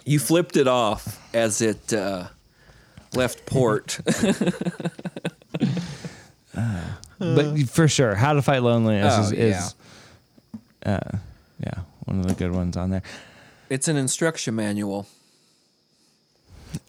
[0.06, 2.28] you flipped it off as it uh,
[3.14, 4.00] left port.
[7.20, 9.76] but for sure, How to Fight Loneliness Oh, is, is
[10.86, 11.00] uh,
[11.64, 13.04] yeah, one of the good ones on there.
[13.70, 15.08] it's an instruction manual.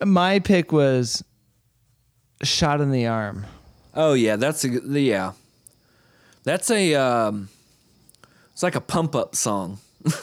[0.04, 1.24] My pick was
[2.42, 3.46] Shot in the Arm.
[3.94, 5.32] Oh yeah, that's a g- yeah.
[6.44, 7.48] That's a um,
[8.52, 9.78] it's like a pump up song.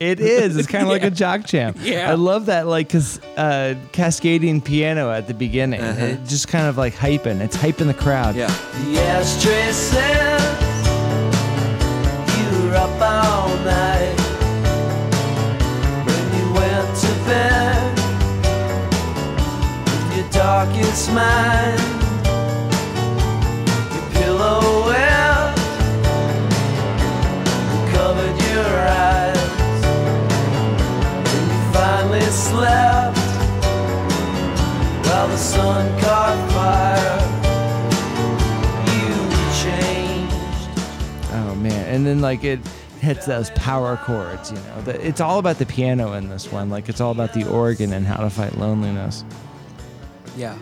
[0.00, 0.56] It is.
[0.56, 1.74] It's kind of like a jock jam.
[1.80, 2.10] Yeah.
[2.10, 5.80] I love that, like, cause uh, cascading piano at the beginning.
[5.80, 6.04] Uh-huh.
[6.04, 7.40] It just kind of like hyping.
[7.40, 8.34] It's hyping the crowd.
[8.34, 8.48] Yeah.
[8.48, 10.42] The ashtray says
[12.36, 14.03] you were up all night
[20.44, 21.80] darkest mind.
[27.94, 28.72] Covered your
[29.06, 29.84] eyes,
[31.72, 33.16] finally slept.
[41.32, 41.86] Oh man!
[41.86, 42.60] And then like it
[43.00, 44.50] hits those power chords.
[44.52, 46.68] You know, it's all about the piano in this one.
[46.68, 49.24] Like it's all about the organ and how to fight loneliness.
[50.36, 50.56] Yeah.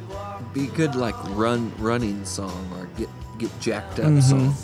[0.54, 3.08] Be good like run running song or get
[3.38, 4.22] get jacked up Mhm.
[4.22, 4.54] song.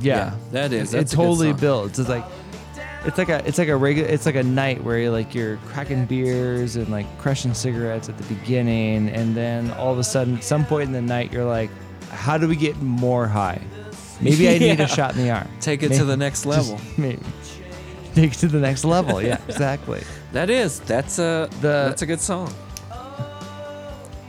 [0.00, 1.98] Yeah, Yeah, that is- It, that's it totally builds.
[1.98, 2.24] It's like.
[3.04, 5.58] It's like a it's like a regular it's like a night where you're like you're
[5.68, 10.38] cracking beers and like crushing cigarettes at the beginning and then all of a sudden
[10.38, 11.70] at some point in the night you're like
[12.10, 13.60] how do we get more high
[14.20, 16.80] maybe I need a shot in the arm Take it to the next just level.
[16.98, 17.22] maybe
[18.16, 20.02] take it to the next level yeah exactly
[20.32, 20.80] That is.
[20.80, 22.52] That's a The- that's a good song.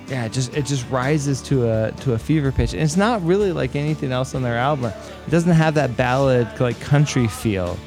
[0.08, 2.74] Yeah it just it just rises to a to a fever pitch.
[2.74, 4.94] And it's not really like anything else on their album.
[5.26, 7.78] It doesn't have that ballad like country feel.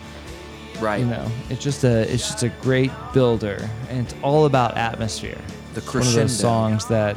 [0.81, 1.01] Right.
[1.01, 3.69] you know it's just a it's just a great builder.
[3.89, 5.39] And it's all about atmosphere.
[5.75, 6.21] The It's one of crescendo.
[6.23, 7.17] those songs that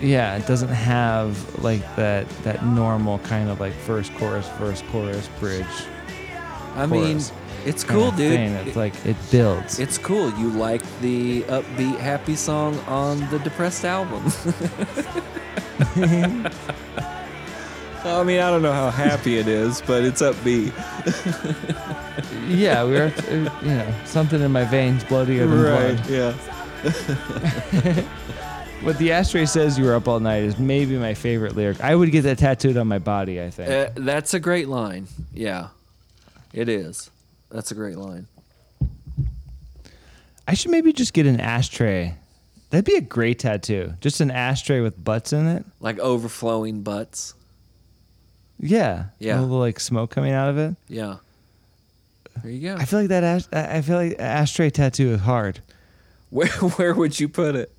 [0.00, 5.28] yeah it doesn't have like that that normal kind of like first chorus first chorus
[5.40, 5.64] bridge
[6.76, 7.32] I mean, chorus
[7.64, 8.32] it's kind cool, of dude.
[8.32, 8.52] thing.
[8.66, 10.30] it's like it builds It's cool.
[10.38, 14.22] You like the upbeat, happy song on the depressed album.
[18.06, 20.72] I mean, I don't know how happy it is, but it's upbeat.
[22.48, 25.58] yeah we are uh, you know something in my veins bloodier than
[25.96, 26.32] blood Yeah.
[28.82, 31.94] what the ashtray says you were up all night is maybe my favorite lyric i
[31.94, 35.06] would get that tattooed on my body i think Uh, that's a great line.
[35.32, 35.68] Yeah,
[36.52, 37.10] it is.
[37.54, 38.26] That's a great line.
[40.48, 42.16] I should maybe just get an ashtray.
[42.70, 43.94] That'd be a great tattoo.
[44.00, 45.64] Just an ashtray with butts in it.
[45.78, 47.34] Like overflowing butts.
[48.58, 49.04] Yeah.
[49.20, 49.38] Yeah.
[49.38, 50.74] A little like smoke coming out of it.
[50.88, 51.18] Yeah.
[52.42, 52.76] There you go.
[52.76, 53.22] I feel like that.
[53.22, 55.60] Ash- I I feel like ashtray tattoo is hard.
[56.30, 57.72] Where where would you put it?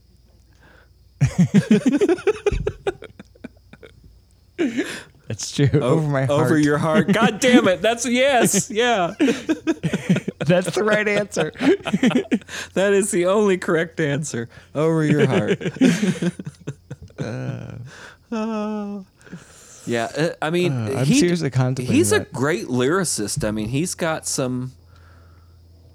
[5.27, 5.69] That's true.
[5.81, 6.45] over my heart.
[6.45, 7.11] Over your heart.
[7.11, 7.81] God damn it.
[7.81, 8.69] That's a yes.
[8.69, 9.13] Yeah.
[10.39, 11.51] That's the right answer.
[12.73, 14.49] That is the only correct answer.
[14.75, 15.61] Over your heart.
[18.31, 19.05] Oh.
[19.87, 23.47] Yeah, uh, I mean, Uh, I'm he- seriously contemplating He's a great lyricist.
[23.47, 24.71] I mean, he's got some.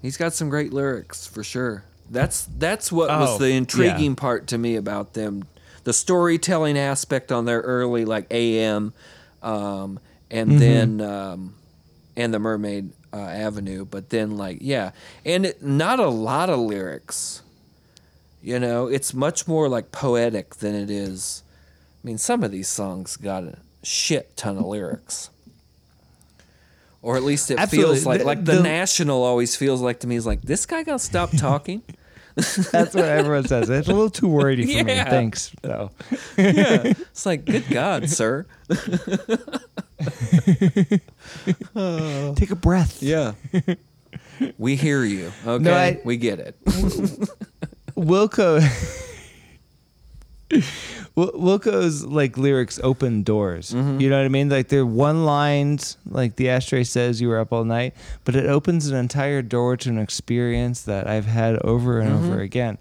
[0.01, 1.83] He's got some great lyrics for sure.
[2.09, 3.57] That's that's what Oh, was the yeah.
[3.57, 5.43] intriguing part to me about them.
[5.83, 8.93] The storytelling aspect on their early like AM,
[9.43, 10.59] um, and Mm-hmm.
[10.59, 11.55] then um,
[12.15, 14.91] and the Mermaid uh, Avenue, but then like yeah,
[15.25, 17.41] and it, not a lot of lyrics.
[18.43, 21.43] You know, it's much more like poetic than it is.
[22.03, 25.29] I mean, some of these songs got a shit ton of lyrics.
[27.03, 27.95] Or at least it Absolutely.
[27.95, 30.65] feels like The- like the, the- national always feels like to me is like this
[30.65, 31.81] guy gotta stop talking.
[32.35, 33.69] That's what everyone says.
[33.69, 34.93] It's a little too wordy for me.
[34.95, 35.91] Thanks, though.
[36.37, 38.45] yeah, it's like good God, sir.
[42.35, 43.01] Take a breath.
[43.03, 43.33] Yeah,
[44.57, 45.31] we hear you.
[45.45, 46.55] Okay, No, I- we get it.
[47.95, 48.61] Wilco.
[51.15, 53.71] Wil- Wilco's like lyrics open doors.
[53.71, 53.99] Mm-hmm.
[53.99, 54.49] You know what I mean?
[54.49, 57.93] Like they're one lines, like the ashtray says you were up all night,
[58.23, 62.39] but it opens an entire door to an experience that I've had over and over
[62.41, 62.77] again.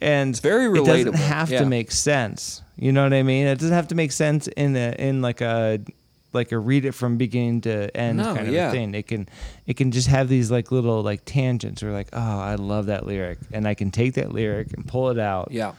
[0.00, 0.48] And it's Mm-hmm.
[0.48, 1.60] very It doesn't have Yeah.
[1.60, 2.62] to make sense.
[2.76, 3.46] You know what I mean?
[3.46, 5.80] It doesn't have to make sense in a, in like a
[6.34, 8.70] like a read it from beginning to end No, kind of yeah.
[8.70, 8.94] thing.
[8.94, 9.28] It can
[9.66, 13.06] it can just have these like little like tangents or like, oh, I love that
[13.06, 13.38] lyric.
[13.52, 15.72] And I can take that lyric and pull it out Yeah,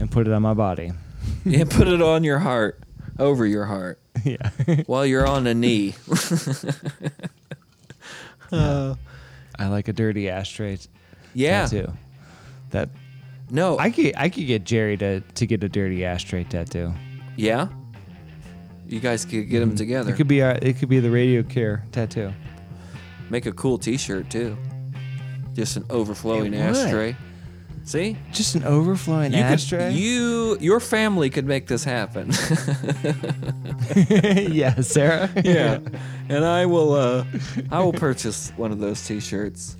[0.00, 0.92] and put it on my body.
[1.44, 1.64] yeah.
[1.68, 2.80] Put it on your heart,
[3.18, 4.50] over your heart, yeah.
[4.86, 5.94] while you're on a knee.
[8.50, 8.94] Uh.
[9.58, 10.78] I like a dirty ashtray
[11.34, 11.62] Yeah.
[11.66, 11.92] tattoo.
[12.70, 12.88] That
[13.50, 13.78] No.
[13.78, 16.92] I could I could get Jerry to to get a dirty ashtray tattoo.
[17.36, 17.68] yeah.
[18.88, 19.76] You guys could get them mm-hmm.
[19.76, 20.12] together.
[20.12, 22.32] It could be our it could be the Radio Cure tattoo.
[23.30, 24.56] Make a cool T-shirt too.
[25.54, 26.76] Just an overflowing It would.
[26.76, 27.16] ashtray.
[27.84, 29.88] See, Just an overflowing you ashtray.
[29.90, 32.30] could you your family could make this happen.
[33.96, 35.28] yeah, Sarah.
[35.44, 35.78] yeah,
[36.28, 37.24] and I will uh
[37.70, 39.76] I will purchase one of those T-shirts.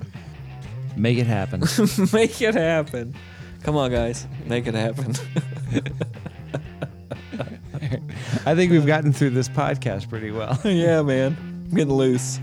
[0.96, 1.60] Make it happen.
[2.12, 3.14] make it happen.
[3.62, 5.14] Come on, guys, make it happen.
[8.44, 10.58] I think we've gotten through this podcast pretty well.
[10.64, 11.36] yeah, man,
[11.70, 12.40] I'm getting loose.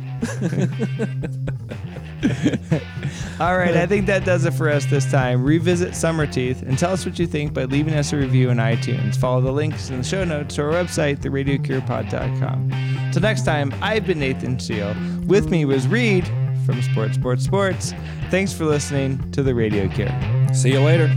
[3.39, 5.43] All right, I think that does it for us this time.
[5.43, 8.57] Revisit Summer Teeth and tell us what you think by leaving us a review in
[8.57, 9.15] iTunes.
[9.15, 13.11] Follow the links in the show notes to our website, theradiocurepod.com.
[13.13, 14.93] Till next time, I've been Nathan Steele.
[15.25, 16.27] With me was Reed
[16.65, 17.93] from Sports Sports Sports.
[18.29, 20.11] Thanks for listening to the Radio Cure.
[20.53, 21.09] See you later.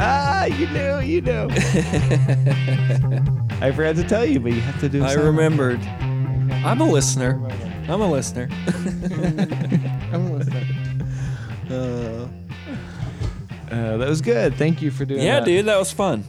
[0.00, 1.48] Ah, you know, you know.
[3.60, 5.02] I forgot to tell you, but you have to do.
[5.02, 5.26] I something.
[5.26, 5.80] remembered.
[6.64, 7.40] I'm a listener.
[7.88, 8.48] I'm a listener.
[10.12, 10.66] I'm listening.
[11.70, 12.28] Uh,
[13.96, 14.54] that was good.
[14.54, 15.48] Thank you for doing yeah, that.
[15.48, 16.24] Yeah, dude, that was fun.